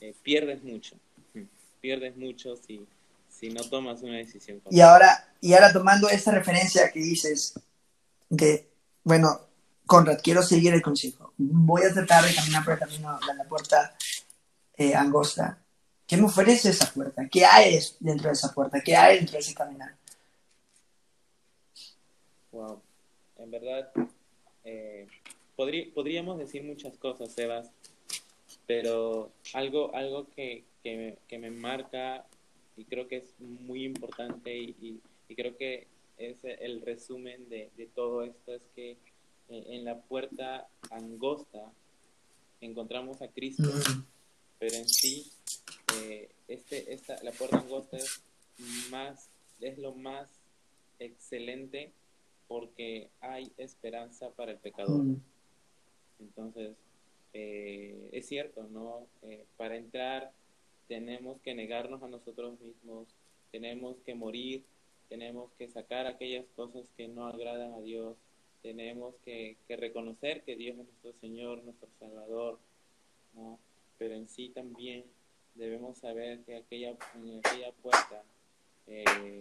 eh, 0.00 0.14
pierdes 0.22 0.62
mucho, 0.62 0.96
pierdes 1.80 2.16
mucho 2.16 2.56
si, 2.56 2.86
si 3.28 3.50
no 3.50 3.62
tomas 3.62 4.02
una 4.02 4.16
decisión. 4.16 4.60
Y 4.70 4.80
ahora, 4.80 5.32
y 5.40 5.54
ahora 5.54 5.72
tomando 5.72 6.08
esta 6.08 6.32
referencia 6.32 6.90
que 6.90 7.00
dices, 7.00 7.54
de, 8.28 8.68
bueno, 9.02 9.40
Conrad, 9.86 10.18
quiero 10.22 10.42
seguir 10.42 10.74
el 10.74 10.82
consejo. 10.82 11.32
Voy 11.36 11.82
a 11.82 11.92
tratar 11.92 12.24
de 12.24 12.34
caminar 12.34 12.64
por 12.64 12.74
el 12.74 12.80
camino 12.80 13.18
de 13.26 13.34
la 13.34 13.44
puerta 13.44 13.96
eh, 14.76 14.94
angosta. 14.94 15.58
¿Qué 16.06 16.16
me 16.16 16.24
ofrece 16.24 16.70
esa 16.70 16.92
puerta? 16.92 17.28
¿Qué 17.30 17.44
hay 17.44 17.78
dentro 18.00 18.28
de 18.28 18.32
esa 18.32 18.52
puerta? 18.52 18.80
¿Qué 18.80 18.96
hay 18.96 19.16
dentro 19.16 19.34
de 19.34 19.40
ese 19.40 19.54
caminar? 19.54 19.94
Wow. 22.52 22.82
En 23.38 23.50
verdad, 23.50 23.90
eh, 24.64 25.06
podríamos 25.56 26.38
decir 26.38 26.62
muchas 26.64 26.96
cosas, 26.98 27.32
Sebas, 27.32 27.70
pero 28.66 29.30
algo, 29.52 29.94
algo 29.94 30.26
que, 30.34 30.64
me, 30.84 31.50
marca 31.50 32.24
y 32.76 32.84
creo 32.84 33.08
que 33.08 33.18
es 33.18 33.40
muy 33.40 33.84
importante 33.84 34.56
y, 34.56 35.00
creo 35.36 35.56
que 35.56 35.88
es 36.16 36.38
el 36.44 36.80
resumen 36.82 37.48
de, 37.48 37.70
todo 37.94 38.22
esto 38.22 38.54
es 38.54 38.62
que 38.76 38.92
eh, 38.92 39.64
en 39.68 39.84
la 39.84 40.00
puerta 40.00 40.68
angosta 40.90 41.72
encontramos 42.60 43.20
a 43.20 43.28
Cristo, 43.28 43.64
mm. 43.64 44.04
pero 44.58 44.76
en 44.76 44.88
sí 44.88 45.30
eh, 45.96 46.30
este, 46.46 46.92
esta, 46.92 47.20
la 47.22 47.32
puerta 47.32 47.58
angosta 47.58 47.96
es 47.96 48.22
más 48.90 49.28
es 49.60 49.78
lo 49.78 49.92
más 49.94 50.28
excelente 50.98 51.92
porque 52.48 53.08
hay 53.20 53.52
esperanza 53.56 54.30
para 54.30 54.52
el 54.52 54.58
pecador. 54.58 55.02
Mm. 55.02 55.20
Entonces, 56.20 56.76
eh, 57.32 58.08
es 58.12 58.26
cierto, 58.26 58.64
¿no? 58.70 59.06
Eh, 59.22 59.44
para 59.56 59.76
entrar 59.76 60.32
tenemos 60.88 61.40
que 61.40 61.54
negarnos 61.54 62.02
a 62.02 62.08
nosotros 62.08 62.60
mismos, 62.60 63.08
tenemos 63.50 63.96
que 64.04 64.14
morir, 64.14 64.62
tenemos 65.08 65.50
que 65.58 65.68
sacar 65.68 66.06
aquellas 66.06 66.46
cosas 66.56 66.88
que 66.96 67.08
no 67.08 67.26
agradan 67.26 67.72
a 67.74 67.80
Dios, 67.80 68.16
tenemos 68.62 69.14
que, 69.24 69.56
reconocer 69.68 70.42
que 70.42 70.56
Dios 70.56 70.78
es 70.78 70.84
nuestro 70.84 71.12
Señor, 71.20 71.62
nuestro 71.64 71.88
Salvador, 71.98 72.58
¿no? 73.34 73.58
Pero 73.98 74.14
en 74.14 74.28
sí 74.28 74.50
también 74.50 75.04
debemos 75.54 75.98
saber 75.98 76.40
que 76.40 76.56
aquella, 76.56 76.96
en 77.14 77.38
aquella 77.38 77.72
puerta 77.72 78.22
eh, 78.86 79.40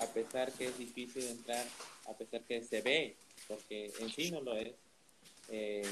a 0.00 0.06
pesar 0.06 0.52
que 0.52 0.66
es 0.66 0.78
difícil 0.78 1.24
entrar, 1.24 1.64
a 2.08 2.12
pesar 2.12 2.42
que 2.42 2.62
se 2.62 2.80
ve, 2.80 3.16
porque 3.46 3.92
en 4.00 4.10
sí 4.10 4.30
no 4.30 4.40
lo 4.40 4.56
es, 4.56 4.72
eh, 5.50 5.82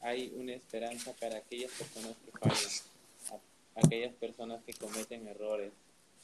hay 0.00 0.32
una 0.36 0.54
esperanza 0.54 1.12
para 1.20 1.38
aquellas 1.38 1.70
personas 1.72 2.16
que 2.24 2.38
fallan, 2.38 3.40
aquellas 3.76 4.14
personas 4.14 4.62
que 4.64 4.72
cometen 4.74 5.28
errores, 5.28 5.72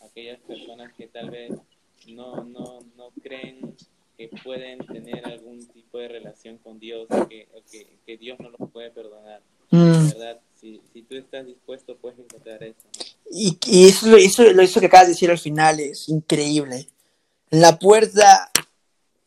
aquellas 0.00 0.38
personas 0.40 0.92
que 0.94 1.06
tal 1.06 1.30
vez 1.30 1.52
no, 2.08 2.44
no, 2.44 2.80
no 2.96 3.10
creen 3.22 3.76
que 4.16 4.30
pueden 4.42 4.84
tener 4.86 5.24
algún 5.26 5.64
tipo 5.68 5.98
de 5.98 6.08
relación 6.08 6.58
con 6.58 6.80
Dios, 6.80 7.06
que, 7.28 7.46
que, 8.04 8.16
Dios 8.16 8.38
no 8.40 8.50
los 8.50 8.70
puede 8.72 8.90
perdonar. 8.90 9.40
Mm. 9.70 10.08
¿Verdad? 10.08 10.40
Si, 10.60 10.80
si, 10.92 11.02
tú 11.02 11.14
estás 11.14 11.46
dispuesto, 11.46 11.96
puedes 11.96 12.18
encontrar 12.18 12.62
eso. 12.64 12.88
Y, 13.30 13.56
y 13.66 13.86
eso, 13.86 14.16
eso, 14.16 14.42
eso 14.42 14.80
que 14.80 14.86
acabas 14.86 15.06
de 15.06 15.12
decir 15.12 15.30
al 15.30 15.38
final 15.38 15.78
es 15.78 16.08
increíble 16.08 16.88
la 17.50 17.78
puerta 17.78 18.50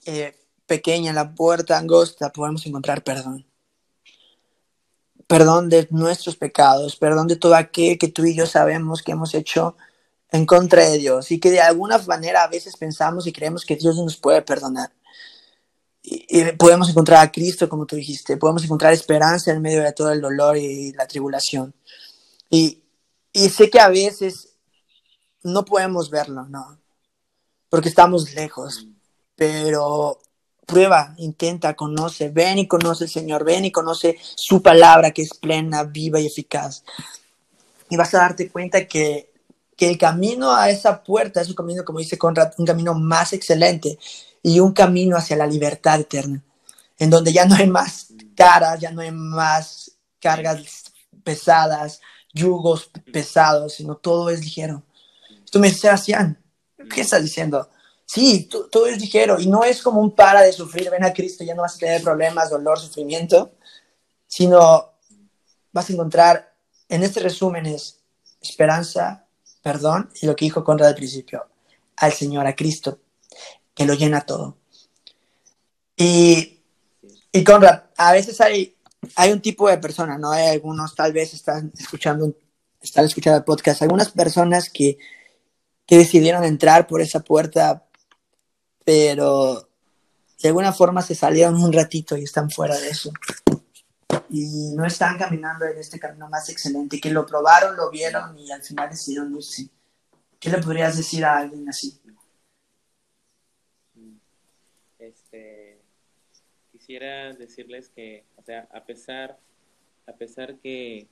eh, 0.05 0.35
pequeña, 0.65 1.13
la 1.13 1.33
puerta 1.33 1.77
angosta, 1.77 2.31
podemos 2.31 2.65
encontrar 2.65 3.03
perdón. 3.03 3.45
Perdón 5.27 5.69
de 5.69 5.87
nuestros 5.91 6.35
pecados, 6.35 6.95
perdón 6.95 7.27
de 7.27 7.37
todo 7.37 7.55
aquel 7.55 7.97
que 7.97 8.09
tú 8.09 8.25
y 8.25 8.35
yo 8.35 8.45
sabemos 8.45 9.01
que 9.01 9.13
hemos 9.13 9.33
hecho 9.33 9.75
en 10.29 10.45
contra 10.45 10.89
de 10.89 10.97
Dios 10.97 11.31
y 11.31 11.39
que 11.39 11.51
de 11.51 11.61
alguna 11.61 11.97
manera 11.99 12.43
a 12.43 12.47
veces 12.47 12.75
pensamos 12.77 13.27
y 13.27 13.33
creemos 13.33 13.65
que 13.65 13.75
Dios 13.75 13.95
no 13.95 14.03
nos 14.03 14.17
puede 14.17 14.41
perdonar. 14.41 14.91
Y, 16.03 16.43
podemos 16.53 16.89
encontrar 16.89 17.25
a 17.25 17.31
Cristo, 17.31 17.69
como 17.69 17.85
tú 17.85 17.95
dijiste, 17.95 18.37
podemos 18.37 18.63
encontrar 18.63 18.93
esperanza 18.93 19.51
en 19.51 19.61
medio 19.61 19.83
de 19.83 19.93
todo 19.93 20.11
el 20.11 20.21
dolor 20.21 20.57
y 20.57 20.93
la 20.93 21.07
tribulación. 21.07 21.73
Y, 22.49 22.81
y 23.31 23.49
sé 23.49 23.69
que 23.69 23.79
a 23.79 23.89
veces 23.89 24.55
no 25.43 25.63
podemos 25.65 26.09
verlo, 26.09 26.45
no, 26.47 26.80
porque 27.71 27.89
estamos 27.89 28.33
lejos. 28.35 28.85
Pero 29.35 30.19
prueba, 30.67 31.15
intenta, 31.17 31.73
conoce, 31.73 32.29
ven 32.29 32.59
y 32.59 32.67
conoce 32.67 33.05
el 33.05 33.09
Señor, 33.09 33.43
ven 33.43 33.65
y 33.65 33.71
conoce 33.71 34.17
su 34.35 34.61
palabra 34.61 35.11
que 35.11 35.23
es 35.23 35.33
plena, 35.33 35.83
viva 35.83 36.19
y 36.19 36.27
eficaz. 36.27 36.83
Y 37.89 37.97
vas 37.97 38.13
a 38.13 38.19
darte 38.19 38.49
cuenta 38.49 38.85
que, 38.87 39.31
que 39.75 39.89
el 39.89 39.97
camino 39.97 40.53
a 40.53 40.69
esa 40.69 41.01
puerta 41.01 41.41
es 41.41 41.47
un 41.47 41.55
camino, 41.55 41.83
como 41.83 41.99
dice 41.99 42.17
Conrad, 42.17 42.51
un 42.57 42.65
camino 42.65 42.93
más 42.93 43.33
excelente 43.33 43.97
y 44.43 44.59
un 44.59 44.73
camino 44.73 45.15
hacia 45.15 45.37
la 45.37 45.47
libertad 45.47 45.99
eterna, 45.99 46.43
en 46.99 47.09
donde 47.09 47.31
ya 47.31 47.45
no 47.45 47.55
hay 47.55 47.67
más 47.67 48.07
caras, 48.35 48.79
ya 48.79 48.91
no 48.91 49.01
hay 49.01 49.11
más 49.11 49.93
cargas 50.19 50.91
pesadas, 51.23 52.01
yugos 52.33 52.91
pesados, 53.13 53.75
sino 53.75 53.95
todo 53.95 54.29
es 54.29 54.41
ligero. 54.41 54.83
Tú 55.49 55.59
me 55.59 55.67
dices, 55.67 55.81
Sebastián, 55.81 56.40
¿Qué 56.89 57.01
estás 57.01 57.23
diciendo? 57.23 57.69
Sí, 58.05 58.49
todo 58.69 58.87
es 58.87 58.99
ligero 58.99 59.39
y 59.39 59.47
no 59.47 59.63
es 59.63 59.81
como 59.81 60.01
un 60.01 60.13
para 60.13 60.41
de 60.41 60.51
sufrir, 60.51 60.89
ven 60.89 61.05
a 61.05 61.13
Cristo, 61.13 61.45
ya 61.45 61.55
no 61.55 61.61
vas 61.61 61.75
a 61.75 61.79
tener 61.79 62.01
problemas, 62.01 62.49
dolor, 62.49 62.77
sufrimiento, 62.77 63.53
sino 64.27 64.91
vas 65.71 65.89
a 65.89 65.93
encontrar 65.93 66.53
en 66.89 67.03
este 67.03 67.21
resumen 67.21 67.65
es 67.65 67.99
esperanza, 68.41 69.25
perdón 69.61 70.09
y 70.21 70.25
lo 70.25 70.35
que 70.35 70.43
dijo 70.43 70.63
Conrad 70.63 70.89
al 70.89 70.95
principio, 70.95 71.45
al 71.95 72.11
Señor, 72.11 72.45
a 72.47 72.55
Cristo, 72.55 72.99
que 73.73 73.85
lo 73.85 73.93
llena 73.93 74.21
todo. 74.21 74.57
Y, 75.95 76.59
y 77.31 77.43
Conrad, 77.45 77.83
a 77.95 78.11
veces 78.11 78.41
hay, 78.41 78.75
hay 79.15 79.31
un 79.31 79.41
tipo 79.41 79.69
de 79.69 79.77
persona, 79.77 80.17
¿no? 80.17 80.31
Hay 80.31 80.47
algunos, 80.47 80.95
tal 80.95 81.13
vez 81.13 81.33
están 81.33 81.71
escuchando, 81.79 82.33
están 82.81 83.05
escuchando 83.05 83.37
el 83.37 83.45
podcast, 83.45 83.83
algunas 83.83 84.09
personas 84.09 84.69
que 84.69 84.97
que 85.91 85.97
decidieron 85.97 86.45
entrar 86.45 86.87
por 86.87 87.01
esa 87.01 87.19
puerta, 87.19 87.85
pero 88.85 89.67
de 90.41 90.47
alguna 90.47 90.71
forma 90.71 91.01
se 91.01 91.15
salieron 91.15 91.61
un 91.61 91.73
ratito 91.73 92.15
y 92.15 92.23
están 92.23 92.49
fuera 92.49 92.79
de 92.79 92.87
eso. 92.87 93.11
Y 94.29 94.71
no 94.73 94.85
están 94.85 95.17
caminando 95.17 95.65
en 95.65 95.77
este 95.77 95.99
camino 95.99 96.29
más 96.29 96.47
excelente, 96.47 97.01
que 97.01 97.11
lo 97.11 97.25
probaron, 97.25 97.75
lo 97.75 97.91
vieron 97.91 98.39
y 98.39 98.49
al 98.53 98.63
final 98.63 98.89
decidieron 98.89 99.35
irse. 99.35 99.67
¿Qué 100.39 100.49
le 100.49 100.59
podrías 100.59 100.95
decir 100.95 101.25
a 101.25 101.39
alguien 101.39 101.67
así? 101.67 101.99
Este, 104.97 105.77
quisiera 106.71 107.33
decirles 107.33 107.89
que, 107.93 108.23
o 108.37 108.43
sea, 108.43 108.65
a 108.73 108.85
pesar, 108.85 109.37
a 110.07 110.13
pesar 110.13 110.55
que, 110.59 111.09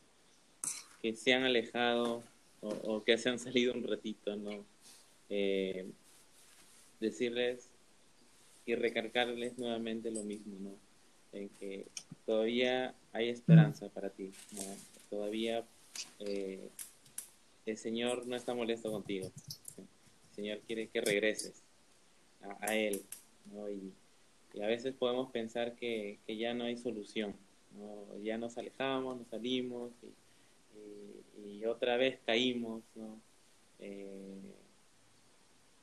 que 1.02 1.18
se 1.18 1.34
han 1.34 1.44
alejado 1.44 2.24
o, 2.62 3.04
que 3.04 3.18
se 3.18 3.30
han 3.30 3.40
salido 3.40 3.74
un 3.74 3.84
ratito, 3.84 4.36
¿no? 4.36 4.66
Eh, 5.30 5.86
decirles 7.00 7.70
y 8.66 8.76
recargarles 8.76 9.58
nuevamente 9.58 10.12
lo 10.12 10.24
mismo, 10.24 10.58
¿no? 10.60 10.72
En 11.32 11.50
que 11.50 11.86
todavía 12.26 12.94
hay 13.14 13.30
esperanza 13.30 13.90
para 13.90 14.10
ti, 14.10 14.32
¿no? 14.52 14.62
Todavía 15.10 15.64
eh, 16.20 16.70
el 17.66 17.78
Señor 17.78 18.28
no 18.28 18.36
está 18.36 18.54
molesto 18.54 18.92
contigo. 18.92 19.32
El 19.78 20.36
Señor 20.36 20.60
quiere 20.68 20.88
que 20.88 21.02
regreses 21.02 21.62
a, 22.62 22.76
Él, 22.76 23.02
¿no? 23.54 23.70
Y, 23.70 23.94
a 24.62 24.66
veces 24.66 24.94
podemos 24.96 25.32
pensar 25.32 25.76
que, 25.76 26.18
ya 26.28 26.54
no 26.54 26.66
hay 26.66 26.76
solución, 26.76 27.36
¿no? 27.78 28.18
Ya 28.24 28.38
nos 28.38 28.58
alejamos, 28.58 29.18
nos 29.18 29.28
salimos 29.28 29.92
y 30.04 30.08
y 31.46 31.66
otra 31.66 31.98
vez 31.98 32.20
caímos, 32.26 32.84
¿no? 32.96 33.22
Eh, 33.80 34.56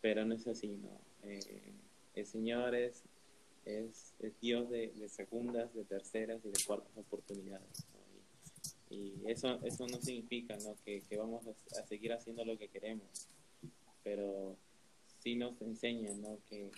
pero 0.01 0.25
no 0.25 0.35
es 0.35 0.47
así, 0.47 0.77
¿no? 0.77 1.01
Eh, 1.25 1.73
el 2.15 2.27
Señor 2.27 2.75
es, 2.75 3.05
es, 3.65 4.15
Dios 4.41 4.71
de, 4.71 5.09
segundas, 5.09 5.75
de 5.75 5.85
terceras 5.85 6.45
y 6.45 6.49
de 6.49 6.65
cuartas 6.67 6.97
oportunidades. 6.97 7.87
Y, 8.89 9.15
eso, 9.27 9.59
eso 9.65 9.87
no 9.89 10.01
significa 10.01 10.57
¿no? 10.59 10.77
Que, 10.85 11.03
vamos 11.17 11.45
a, 11.47 11.87
seguir 11.87 12.13
haciendo 12.13 12.45
lo 12.45 12.57
que 12.57 12.69
queremos, 12.69 13.29
pero 14.05 14.57
sí 15.19 15.35
nos 15.35 15.61
enseña, 15.61 16.15
¿no? 16.15 16.39
Que, 16.49 16.71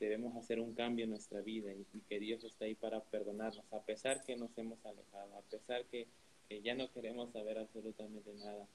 debemos 0.00 0.36
hacer 0.36 0.58
un 0.58 0.74
cambio 0.74 1.04
en 1.04 1.10
nuestra 1.10 1.40
vida 1.40 1.72
y, 1.72 1.84
que 2.08 2.18
Dios 2.18 2.42
está 2.42 2.64
ahí 2.64 2.74
para 2.74 3.00
perdonarnos, 3.00 3.64
a 3.70 3.80
pesar 3.80 4.24
que 4.24 4.36
nos 4.36 4.56
hemos 4.58 4.84
alejado, 4.84 5.36
a 5.36 5.42
pesar 5.42 5.84
que, 5.86 6.08
ya 6.48 6.74
no 6.74 6.90
queremos 6.92 7.32
saber 7.32 7.58
absolutamente 7.58 8.32
nada. 8.34 8.66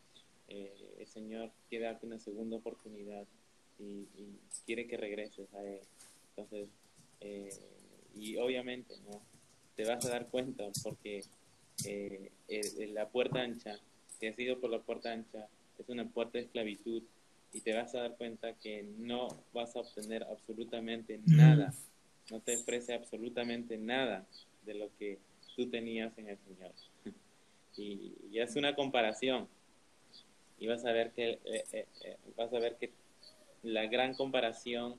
Eh, 0.48 0.74
el 1.00 1.08
Señor 1.08 1.52
quiere 1.70 1.86
darte 1.86 2.06
una 2.06 2.20
segunda 2.20 2.58
oportunidad 2.58 3.26
y, 3.80 4.08
quiere 4.66 4.88
que 4.88 4.98
regreses 4.98 5.52
a 5.54 5.64
Él. 5.64 5.82
Entonces, 6.30 6.70
eh, 7.22 7.50
y 8.16 8.38
obviamente, 8.38 8.96
¿no? 9.10 9.22
Te 9.76 9.86
vas 9.86 10.06
a 10.06 10.10
dar 10.10 10.28
cuenta 10.28 10.66
porque 10.84 11.24
eh, 11.86 12.32
la 12.94 13.10
puerta 13.10 13.42
ancha, 13.42 13.80
si 14.20 14.28
has 14.28 14.38
ido 14.38 14.60
por 14.60 14.70
la 14.70 14.80
puerta 14.80 15.12
ancha, 15.12 15.48
es 15.80 15.90
una 15.90 16.08
puerta 16.08 16.38
de 16.38 16.46
esclavitud 16.46 17.04
y 17.54 17.62
te 17.62 17.74
vas 17.74 17.96
a 17.96 18.02
dar 18.02 18.18
cuenta 18.18 18.54
que 18.54 18.84
no 19.00 19.28
vas 19.54 19.76
a 19.76 19.80
obtener 19.80 20.24
absolutamente 20.24 21.20
nada, 21.26 21.74
no 22.30 22.40
te 22.40 22.56
ofrece 22.56 22.94
absolutamente 22.94 23.78
nada 23.78 24.26
de 24.66 24.76
lo 24.76 24.96
que 24.98 25.18
tú 25.56 25.70
tenías 25.70 26.18
en 26.18 26.30
el 26.30 26.38
Señor. 26.38 26.72
Y, 27.78 28.14
y 28.32 28.40
es 28.40 28.56
una 28.56 28.76
comparación 28.76 29.48
y 30.62 30.68
vas 30.68 30.86
a 30.86 30.92
ver 30.92 31.12
que 31.12 31.40
eh, 31.44 31.66
eh, 31.74 31.88
eh, 32.04 32.18
vas 32.38 32.54
a 32.54 32.60
ver 32.60 32.78
que 32.78 32.94
la 33.64 33.88
gran 33.88 34.14
comparación, 34.14 34.96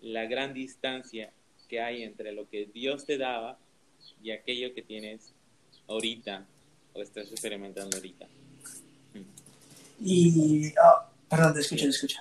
la 0.00 0.26
gran 0.26 0.52
distancia 0.52 1.32
que 1.68 1.80
hay 1.80 2.02
entre 2.02 2.32
lo 2.32 2.48
que 2.50 2.66
Dios 2.66 3.06
te 3.06 3.16
daba 3.16 3.56
y 4.20 4.32
aquello 4.32 4.74
que 4.74 4.82
tienes 4.82 5.32
ahorita 5.86 6.44
o 6.92 7.02
estás 7.02 7.30
experimentando 7.30 7.96
ahorita. 7.96 8.26
Y, 10.00 10.72
oh, 10.72 11.04
perdón, 11.30 11.54
te 11.54 11.60
escucho, 11.60 11.84
te 11.84 11.90
escucho. 11.90 12.18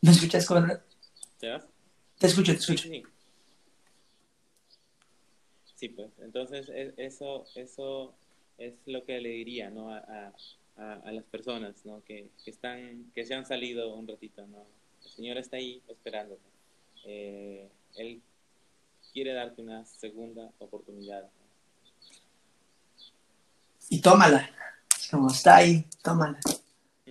¿Me 0.00 0.10
escuchas, 0.10 0.46
Conrad? 0.46 0.80
¿Te 1.38 1.58
Te 2.18 2.26
escucho, 2.26 2.52
te 2.52 2.58
escucho. 2.58 2.88
Sí, 2.88 3.02
pues, 5.86 6.10
entonces 6.18 6.68
e, 6.68 6.94
eso, 6.96 7.44
eso 7.54 8.14
es 8.58 8.74
lo 8.86 9.04
que 9.04 9.20
le 9.20 9.28
diría, 9.28 9.70
¿no? 9.70 9.94
A, 9.94 10.32
a, 10.76 11.12
las 11.12 11.24
personas, 11.24 11.74
¿no? 11.84 12.02
Que, 12.04 12.30
que, 12.44 12.50
están, 12.50 13.10
que 13.14 13.24
se 13.24 13.34
han 13.34 13.46
salido 13.46 13.94
un 13.94 14.06
ratito, 14.06 14.46
¿no? 14.46 14.64
El 15.04 15.10
Señor 15.10 15.36
está 15.38 15.56
ahí 15.56 15.82
esperándote. 15.88 16.42
Eh, 17.04 17.68
él 17.96 18.20
quiere 19.12 19.32
darte 19.32 19.62
una 19.62 19.84
segunda 19.84 20.50
oportunidad. 20.58 21.28
Y 23.88 24.00
tómala. 24.00 24.50
Como 25.10 25.30
está 25.30 25.56
ahí, 25.56 25.86
tómala. 26.02 26.38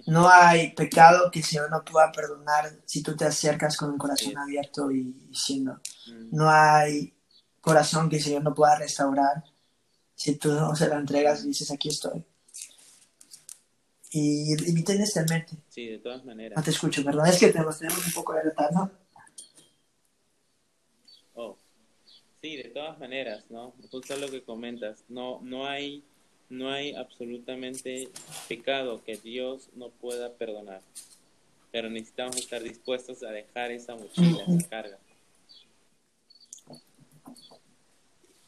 No 0.06 0.30
hay 0.30 0.72
pecado 0.74 1.32
que 1.32 1.40
el 1.40 1.46
Señor 1.46 1.72
no 1.72 1.84
pueda 1.84 2.12
perdonar 2.12 2.72
si 2.86 3.02
tú 3.02 3.16
te 3.16 3.26
acercas 3.26 3.76
con 3.76 3.94
el 3.94 3.98
corazón 3.98 4.38
abierto 4.38 4.92
y 4.92 5.12
diciendo. 5.28 5.82
Mm. 6.08 6.36
No 6.36 6.50
hay 6.50 7.17
corazón 7.68 8.10
que 8.10 8.16
el 8.16 8.24
Señor 8.24 8.44
no 8.44 8.56
pueda 8.56 8.78
restaurar 8.78 9.44
si 10.16 10.36
tú 10.36 10.54
no 10.54 10.74
se 10.74 10.88
la 10.88 10.98
entregas 10.98 11.44
y 11.44 11.50
dices, 11.50 11.70
aquí 11.70 11.90
estoy. 11.90 12.24
Y, 14.10 14.54
y 14.54 14.84
tienes 14.84 15.16
en 15.18 15.26
mente. 15.26 15.58
Sí, 15.68 15.86
de 15.88 16.00
todas 16.00 16.24
maneras. 16.24 16.56
No 16.56 16.64
te 16.64 16.70
escucho, 16.72 17.04
perdón, 17.04 17.28
es 17.28 17.38
que 17.38 17.50
tenemos, 17.50 17.78
tenemos 17.78 18.08
un 18.08 18.14
poco 18.14 18.34
de 18.34 18.44
retardo. 18.44 18.90
Oh, 21.36 21.58
sí, 22.42 22.56
de 22.56 22.70
todas 22.70 22.98
maneras, 23.00 23.44
¿no? 23.50 23.74
Justo 23.92 24.16
lo 24.16 24.32
que 24.32 24.44
comentas, 24.44 25.04
no, 25.10 25.42
no 25.44 25.68
hay, 25.68 26.06
no 26.50 26.72
hay 26.72 26.96
absolutamente 26.96 28.10
pecado 28.48 29.04
que 29.04 29.18
Dios 29.18 29.68
no 29.76 29.90
pueda 29.90 30.34
perdonar, 30.34 30.82
pero 31.74 31.90
necesitamos 31.90 32.38
estar 32.38 32.64
dispuestos 32.64 33.24
a 33.24 33.32
dejar 33.32 33.72
esa 33.72 33.94
mochila, 33.96 34.46
esa 34.48 34.70
carga. 34.70 34.98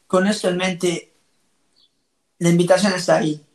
Con 0.09 0.25
esto 0.25 0.49
en 0.49 0.57
mente, 0.57 1.13
la 2.39 2.49
invitación 2.49 2.93
está 2.93 3.17
ahí. 3.17 3.45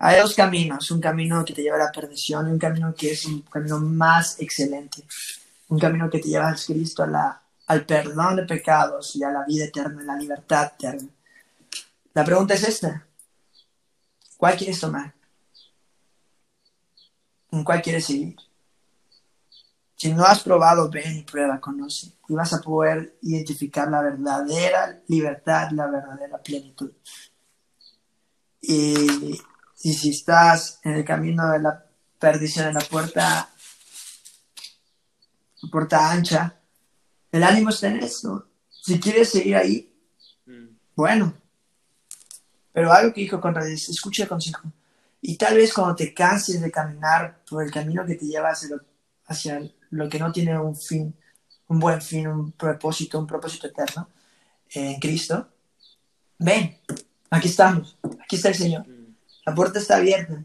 Hay 0.00 0.18
dos 0.20 0.34
caminos, 0.34 0.90
un 0.90 1.00
camino 1.00 1.44
que 1.44 1.52
te 1.52 1.62
lleva 1.62 1.76
a 1.76 1.84
la 1.84 1.92
perdición 1.92 2.48
y 2.48 2.50
un 2.50 2.58
camino 2.58 2.92
que 2.92 3.12
es 3.12 3.24
un 3.26 3.42
camino 3.42 3.78
más 3.78 4.40
excelente, 4.40 5.04
un 5.68 5.78
camino 5.78 6.10
que 6.10 6.18
te 6.18 6.26
lleva 6.26 6.48
a 6.48 6.56
Cristo 6.56 7.04
a 7.04 7.06
la, 7.06 7.42
al 7.68 7.86
perdón 7.86 8.34
de 8.34 8.46
pecados 8.46 9.14
y 9.14 9.22
a 9.22 9.30
la 9.30 9.44
vida 9.44 9.66
eterna, 9.66 10.02
a 10.02 10.04
la 10.04 10.16
libertad 10.16 10.72
eterna. 10.74 11.08
La 12.14 12.24
pregunta 12.24 12.54
es 12.54 12.64
esta, 12.64 13.06
¿cuál 14.36 14.56
quieres 14.56 14.80
tomar? 14.80 15.14
¿En 17.52 17.62
cuál 17.62 17.80
quieres 17.80 18.06
seguir? 18.06 18.34
Si 19.96 20.12
no 20.12 20.24
has 20.24 20.42
probado, 20.42 20.90
ven 20.90 21.18
y 21.18 21.22
prueba, 21.22 21.60
conoce. 21.60 22.12
Y 22.28 22.34
vas 22.34 22.52
a 22.52 22.60
poder 22.60 23.16
identificar 23.22 23.90
la 23.90 24.02
verdadera 24.02 25.02
libertad, 25.06 25.70
la 25.70 25.86
verdadera 25.86 26.38
plenitud. 26.42 26.90
Y, 28.60 29.40
si 29.74 30.10
estás 30.10 30.80
en 30.82 30.94
el 30.94 31.04
camino 31.04 31.50
de 31.50 31.58
la 31.58 31.84
perdición, 32.18 32.68
en 32.68 32.74
la 32.74 32.80
puerta, 32.80 33.50
puerta 35.70 36.10
ancha, 36.10 36.58
el 37.30 37.42
ánimo 37.42 37.70
está 37.70 37.88
en 37.88 38.02
eso. 38.02 38.48
Si 38.68 38.98
quieres 38.98 39.30
seguir 39.30 39.56
ahí, 39.56 39.94
mm. 40.46 40.68
bueno. 40.96 41.34
Pero 42.72 42.92
algo 42.92 43.12
que 43.12 43.20
dijo 43.20 43.40
Conrad 43.40 43.68
es, 43.68 43.88
escucha 43.88 44.24
el 44.24 44.28
consejo. 44.28 44.72
Y 45.20 45.36
tal 45.36 45.56
vez 45.56 45.72
cuando 45.72 45.94
te 45.94 46.12
canses 46.12 46.60
de 46.60 46.70
caminar 46.70 47.42
por 47.48 47.62
el 47.62 47.70
camino 47.70 48.04
que 48.04 48.14
te 48.14 48.26
lleva 48.26 48.50
hacia, 48.50 48.76
hacia 49.26 49.60
lo 49.94 50.08
que 50.08 50.18
no 50.18 50.32
tiene 50.32 50.58
un 50.58 50.76
fin, 50.76 51.14
un 51.68 51.78
buen 51.78 52.02
fin, 52.02 52.26
un 52.26 52.52
propósito, 52.52 53.18
un 53.18 53.26
propósito 53.26 53.68
eterno 53.68 54.08
en 54.70 54.98
Cristo, 54.98 55.48
ven, 56.38 56.78
aquí 57.30 57.48
estamos, 57.48 57.96
aquí 58.22 58.36
está 58.36 58.48
el 58.48 58.54
Señor. 58.54 58.86
La 59.46 59.54
puerta 59.54 59.78
está 59.78 59.96
abierta. 59.96 60.44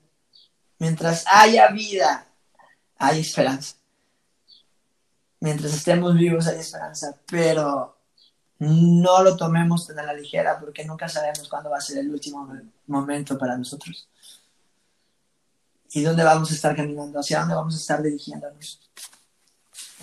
Mientras 0.78 1.26
haya 1.28 1.70
vida, 1.70 2.28
hay 2.98 3.22
esperanza. 3.22 3.76
Mientras 5.40 5.74
estemos 5.74 6.16
vivos 6.16 6.48
hay 6.48 6.60
esperanza, 6.60 7.16
pero 7.26 7.98
no 8.60 9.24
lo 9.24 9.38
tomemos 9.38 9.88
tan 9.88 10.00
a 10.00 10.04
la 10.04 10.14
ligera 10.14 10.60
porque 10.60 10.86
nunca 10.86 11.08
sabemos 11.08 11.48
cuándo 11.48 11.70
va 11.70 11.78
a 11.78 11.82
ser 11.82 12.00
el 12.00 12.12
último 12.12 12.48
momento 12.88 13.38
para 13.38 13.58
nosotros. 13.58 14.08
¿Y 15.92 16.04
dónde 16.04 16.24
vamos 16.24 16.52
a 16.52 16.54
estar 16.54 16.76
caminando? 16.76 17.20
¿Hacia 17.20 17.40
dónde 17.40 17.56
vamos 17.56 17.74
a 17.76 17.78
estar 17.78 18.04
dirigiéndonos? 18.04 18.80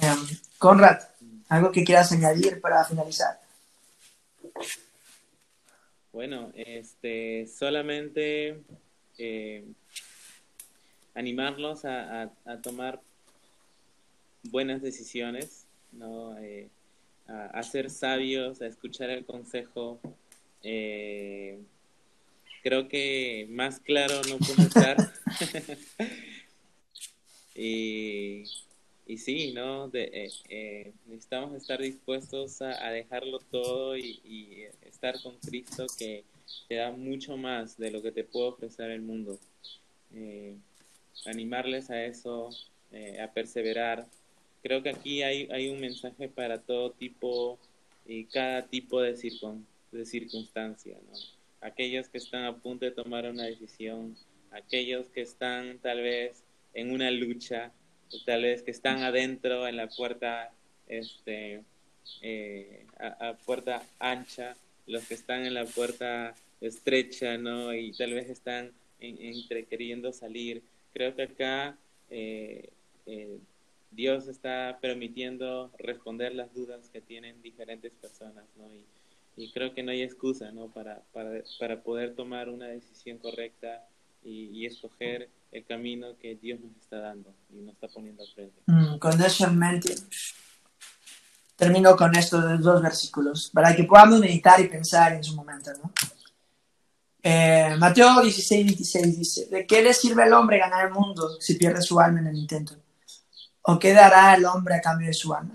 Em, 0.00 0.26
Conrad, 0.58 1.00
¿algo 1.48 1.72
que 1.72 1.84
quieras 1.84 2.12
añadir 2.12 2.60
para 2.60 2.84
finalizar? 2.84 3.40
Bueno, 6.12 6.52
este, 6.54 7.46
solamente 7.46 8.62
eh, 9.18 9.64
animarlos 11.14 11.84
a, 11.84 12.30
tomar 12.62 13.00
buenas 14.44 14.82
decisiones, 14.82 15.66
¿no? 15.92 16.38
Eh, 16.38 16.68
a, 17.26 17.62
ser 17.62 17.90
sabios, 17.90 18.62
a 18.62 18.66
escuchar 18.66 19.10
el 19.10 19.24
consejo. 19.24 20.00
Eh, 20.62 21.58
creo 22.62 22.88
que 22.88 23.46
más 23.50 23.80
claro 23.80 24.20
no 24.28 24.38
puedo 24.38 24.62
estar. 24.62 24.96
y 27.54 28.44
y 29.06 29.18
sí, 29.18 29.52
¿no? 29.52 29.88
De, 29.88 30.10
eh, 30.12 30.30
eh, 30.48 30.92
necesitamos 31.06 31.54
estar 31.54 31.80
dispuestos 31.80 32.60
a, 32.60 32.90
dejarlo 32.90 33.38
todo 33.38 33.96
y, 33.96 34.66
estar 34.82 35.20
con 35.22 35.36
Cristo 35.38 35.86
que 35.96 36.24
te 36.68 36.76
da 36.76 36.90
mucho 36.90 37.36
más 37.36 37.76
de 37.78 37.90
lo 37.90 38.02
que 38.02 38.10
te 38.10 38.24
puede 38.24 38.48
ofrecer 38.48 38.90
el 38.90 39.02
mundo. 39.02 39.38
Eh, 40.12 40.56
animarles 41.26 41.90
a 41.90 42.04
eso, 42.04 42.50
a 43.22 43.32
perseverar. 43.32 44.06
Creo 44.62 44.82
que 44.82 44.90
aquí 44.90 45.22
hay, 45.22 45.48
hay 45.52 45.68
un 45.68 45.80
mensaje 45.80 46.28
para 46.28 46.60
todo 46.60 46.90
tipo 46.90 47.58
y 48.06 48.24
cada 48.24 48.66
tipo 48.66 49.00
de, 49.00 49.12
de 49.92 50.04
circunstancia. 50.04 50.96
Aquellos 51.60 52.08
que 52.08 52.18
están 52.18 52.44
a 52.44 52.56
punto 52.56 52.84
de 52.84 52.90
tomar 52.90 53.28
una 53.28 53.44
decisión, 53.44 54.16
aquellos 54.50 55.08
que 55.08 55.22
están 55.22 55.78
tal 55.78 56.00
vez 56.00 56.42
en 56.74 56.90
una 56.90 57.10
lucha, 57.10 57.72
tal 58.24 58.42
vez 58.42 58.62
que 58.62 58.70
están 58.70 59.02
adentro 59.02 59.66
en 59.66 59.76
la 59.76 59.88
puerta, 59.88 60.52
este, 60.88 61.62
eh, 62.22 62.86
a, 62.98 63.34
puerta 63.44 63.82
ancha, 63.98 64.56
los 64.86 65.06
que 65.06 65.14
están 65.14 65.44
en 65.44 65.54
la 65.54 65.64
puerta 65.64 66.34
estrecha, 66.60 67.36
¿no? 67.38 67.74
Y 67.74 67.92
tal 67.92 68.14
vez 68.14 68.30
están 68.30 68.72
entre 69.00 69.64
queriendo 69.66 70.12
salir. 70.12 70.62
Creo 70.92 71.14
que 71.14 71.22
acá 71.22 71.76
eh, 72.10 72.70
eh, 73.06 73.38
Dios 73.90 74.28
está 74.28 74.78
permitiendo 74.80 75.70
responder 75.78 76.34
las 76.34 76.54
dudas 76.54 76.88
que 76.90 77.00
tienen 77.00 77.42
diferentes 77.42 77.92
personas, 77.92 78.44
¿no? 78.56 78.72
Y, 78.72 78.84
y 79.36 79.50
creo 79.52 79.74
que 79.74 79.82
no 79.82 79.90
hay 79.90 80.02
excusa, 80.02 80.50
¿no? 80.52 80.68
Para, 80.68 81.02
para, 81.12 81.42
para 81.58 81.82
poder 81.82 82.14
tomar 82.14 82.48
una 82.48 82.68
decisión 82.68 83.18
correcta 83.18 83.86
y, 84.26 84.66
escoger 84.66 85.28
camino 85.64 86.16
que 86.20 86.36
Dios 86.36 86.60
está 86.80 86.98
dando 86.98 87.34
y 87.50 87.56
nos 87.56 87.74
está 87.74 87.88
poniendo 87.88 88.24
frente. 88.34 88.60
Mm, 88.66 88.98
con 88.98 89.20
eso 89.22 89.46
en 89.46 89.58
mente, 89.58 89.94
termino 91.56 91.96
con 91.96 92.14
estos 92.16 92.60
dos 92.60 92.82
versículos, 92.82 93.50
para 93.52 93.74
que 93.74 93.84
podamos 93.84 94.20
meditar 94.20 94.60
y 94.60 94.68
pensar 94.68 95.14
en 95.14 95.24
su 95.24 95.34
momento, 95.34 95.70
¿no? 95.82 95.92
Eh, 97.22 97.74
Mateo 97.78 98.20
16, 98.22 98.66
26 98.66 99.18
dice, 99.18 99.46
¿de 99.46 99.66
qué 99.66 99.82
le 99.82 99.92
sirve 99.92 100.22
al 100.22 100.32
hombre 100.32 100.58
ganar 100.58 100.86
el 100.86 100.92
mundo 100.92 101.40
si 101.40 101.54
pierde 101.54 101.82
su 101.82 101.98
alma 101.98 102.20
en 102.20 102.28
el 102.28 102.36
intento? 102.36 102.76
¿O 103.62 103.78
qué 103.78 103.92
dará 103.92 104.34
el 104.36 104.44
hombre 104.44 104.76
a 104.76 104.80
cambio 104.80 105.08
de 105.08 105.12
su 105.12 105.34
alma? 105.34 105.54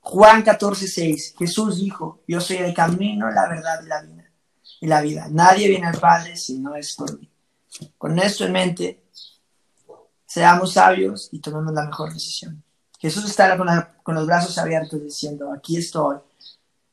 Juan 0.00 0.42
14, 0.42 0.86
6, 0.86 1.34
Jesús 1.38 1.80
dijo, 1.80 2.22
yo 2.26 2.40
soy 2.40 2.58
el 2.58 2.72
camino, 2.72 3.30
la 3.30 3.46
verdad 3.48 3.82
y 3.82 3.88
la 3.88 4.02
vida. 4.02 4.30
Y 4.80 4.86
la 4.86 5.02
vida. 5.02 5.26
Nadie 5.30 5.68
viene 5.68 5.86
al 5.86 5.98
Padre 5.98 6.36
si 6.36 6.58
no 6.60 6.76
es 6.76 6.94
por 6.94 7.18
mí. 7.18 7.28
Con 7.98 8.18
esto 8.18 8.44
en 8.44 8.52
mente, 8.52 9.04
seamos 10.26 10.72
sabios 10.72 11.28
y 11.32 11.40
tomemos 11.40 11.72
la 11.72 11.86
mejor 11.86 12.12
decisión. 12.12 12.62
Jesús 12.98 13.24
está 13.24 13.56
con, 13.56 14.14
los 14.14 14.26
brazos 14.26 14.56
abiertos 14.58 15.02
diciendo, 15.02 15.52
aquí 15.52 15.76
estoy, 15.76 16.16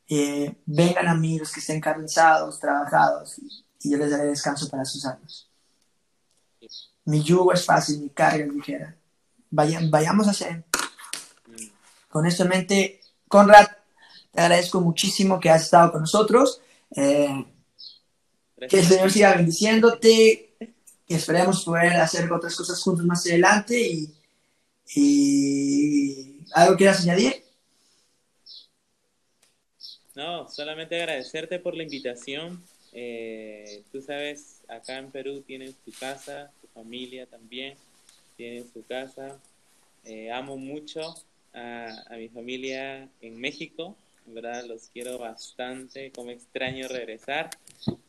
eh, 0.08 0.54
vengan 0.66 1.08
a 1.08 1.14
mí 1.14 1.38
los 1.38 1.50
que 1.52 1.60
estén 1.60 1.80
cansados, 1.80 2.60
trabajados, 2.60 3.38
y 3.80 3.90
yo 3.90 3.98
les 3.98 4.10
daré 4.10 4.26
descanso 4.26 4.68
para 4.68 4.84
sus 4.84 5.04
almas. 5.06 5.48
Mi 7.06 7.22
yugo 7.22 7.52
es 7.52 7.64
fácil, 7.64 8.00
mi 8.00 8.10
carga 8.10 8.44
es 8.44 8.52
ligera. 8.52 8.96
vayamos 9.50 10.26
a 10.26 10.30
hacer. 10.30 10.64
Con 12.08 12.26
esto 12.26 12.44
en 12.44 12.48
mente, 12.48 13.00
Conrad, 13.28 13.66
te 14.30 14.40
agradezco 14.40 14.80
muchísimo 14.80 15.38
que 15.38 15.50
has 15.50 15.64
estado 15.64 15.92
con 15.92 16.02
nosotros. 16.02 16.60
Eh, 16.96 17.44
que 18.68 18.80
el 18.80 18.86
Señor 18.86 19.10
siga 19.10 19.34
bendiciéndote. 19.34 20.53
Esperemos 21.08 21.64
poder 21.64 21.92
hacer 21.96 22.32
otras 22.32 22.56
cosas 22.56 22.80
juntos 22.80 23.04
más 23.04 23.26
adelante. 23.26 24.08
Y, 24.94 26.40
¿algo 26.52 26.76
quieras 26.76 27.02
añadir? 27.02 27.44
No, 30.14 30.48
solamente 30.48 30.96
agradecerte 30.96 31.58
por 31.58 31.74
la 31.74 31.82
invitación. 31.82 32.62
Eh, 32.92 33.82
tú 33.90 34.00
sabes, 34.00 34.60
acá 34.68 34.98
en 34.98 35.10
Perú 35.10 35.42
tienes 35.46 35.74
tu 35.84 35.90
casa, 35.92 36.52
tu 36.60 36.68
familia 36.68 37.26
también 37.26 37.76
tiene 38.36 38.64
su 38.72 38.84
casa. 38.86 39.38
Eh, 40.04 40.30
amo 40.30 40.56
mucho 40.56 41.14
a, 41.52 42.16
mi 42.16 42.28
familia 42.28 43.08
en 43.20 43.40
México, 43.40 43.96
verdad 44.26 44.64
los 44.66 44.88
quiero 44.92 45.18
bastante, 45.18 46.10
como 46.12 46.30
extraño 46.30 46.88
regresar. 46.88 47.50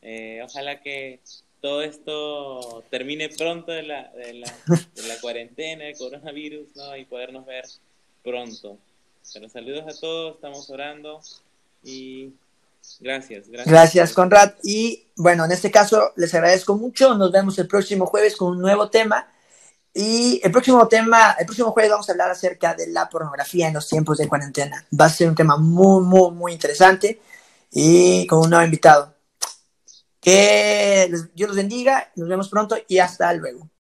Eh, 0.02 0.42
ojalá 0.44 0.82
que 0.82 1.20
todo 1.62 1.82
esto 1.82 2.84
termine 2.90 3.30
pronto 3.30 3.72
de 3.72 3.84
la, 3.84 4.12
de 4.14 4.34
la, 4.34 4.54
de 4.68 5.08
la 5.08 5.20
cuarentena, 5.20 5.88
el 5.88 5.98
coronavirus, 5.98 6.76
¿no? 6.76 6.96
Y 6.96 7.06
podernos 7.06 7.46
ver 7.46 7.66
pronto. 8.24 8.78
Pero 9.34 9.50
saludos 9.50 9.84
a 9.88 10.00
todos, 10.00 10.36
estamos 10.36 10.70
orando 10.70 11.22
y 11.84 12.34
gracias, 13.00 13.48
gracias. 13.48 13.72
Gracias, 13.72 14.14
Conrad. 14.14 14.54
Y 14.64 15.06
bueno, 15.16 15.46
en 15.46 15.52
este 15.52 15.72
caso 15.72 16.14
les 16.16 16.34
agradezco 16.34 16.76
mucho. 16.76 17.16
Nos 17.16 17.32
vemos 17.32 17.58
el 17.58 17.68
próximo 17.68 18.06
jueves 18.06 18.36
con 18.36 18.50
un 18.52 18.60
nuevo 18.60 18.90
tema. 18.90 19.28
Y 19.98 20.42
el 20.44 20.52
próximo 20.52 20.88
tema, 20.90 21.38
el 21.40 21.46
próximo 21.46 21.72
jueves 21.72 21.90
vamos 21.90 22.10
a 22.10 22.12
hablar 22.12 22.30
acerca 22.30 22.74
de 22.74 22.88
la 22.88 23.10
pornografía 23.10 23.70
en 23.70 23.74
los 23.74 23.88
tiempos 23.88 24.18
de 24.18 24.28
cuarentena. 24.28 24.86
Va 25.00 25.06
a 25.06 25.10
ser 25.10 25.30
un 25.30 25.36
tema 25.36 25.56
muy, 25.56 26.04
muy, 26.04 26.32
muy 26.32 26.52
interesante 26.52 27.22
y 27.72 28.28
con 28.28 28.40
un 28.40 28.50
nuevo 28.50 28.66
invitado. 28.66 29.15
Que 30.26 31.08
Dios 31.36 31.50
los 31.50 31.56
bendiga, 31.56 32.12
nos 32.16 32.28
vemos 32.28 32.50
pronto 32.50 32.76
y 32.88 32.98
hasta 32.98 33.32
luego. 33.34 33.70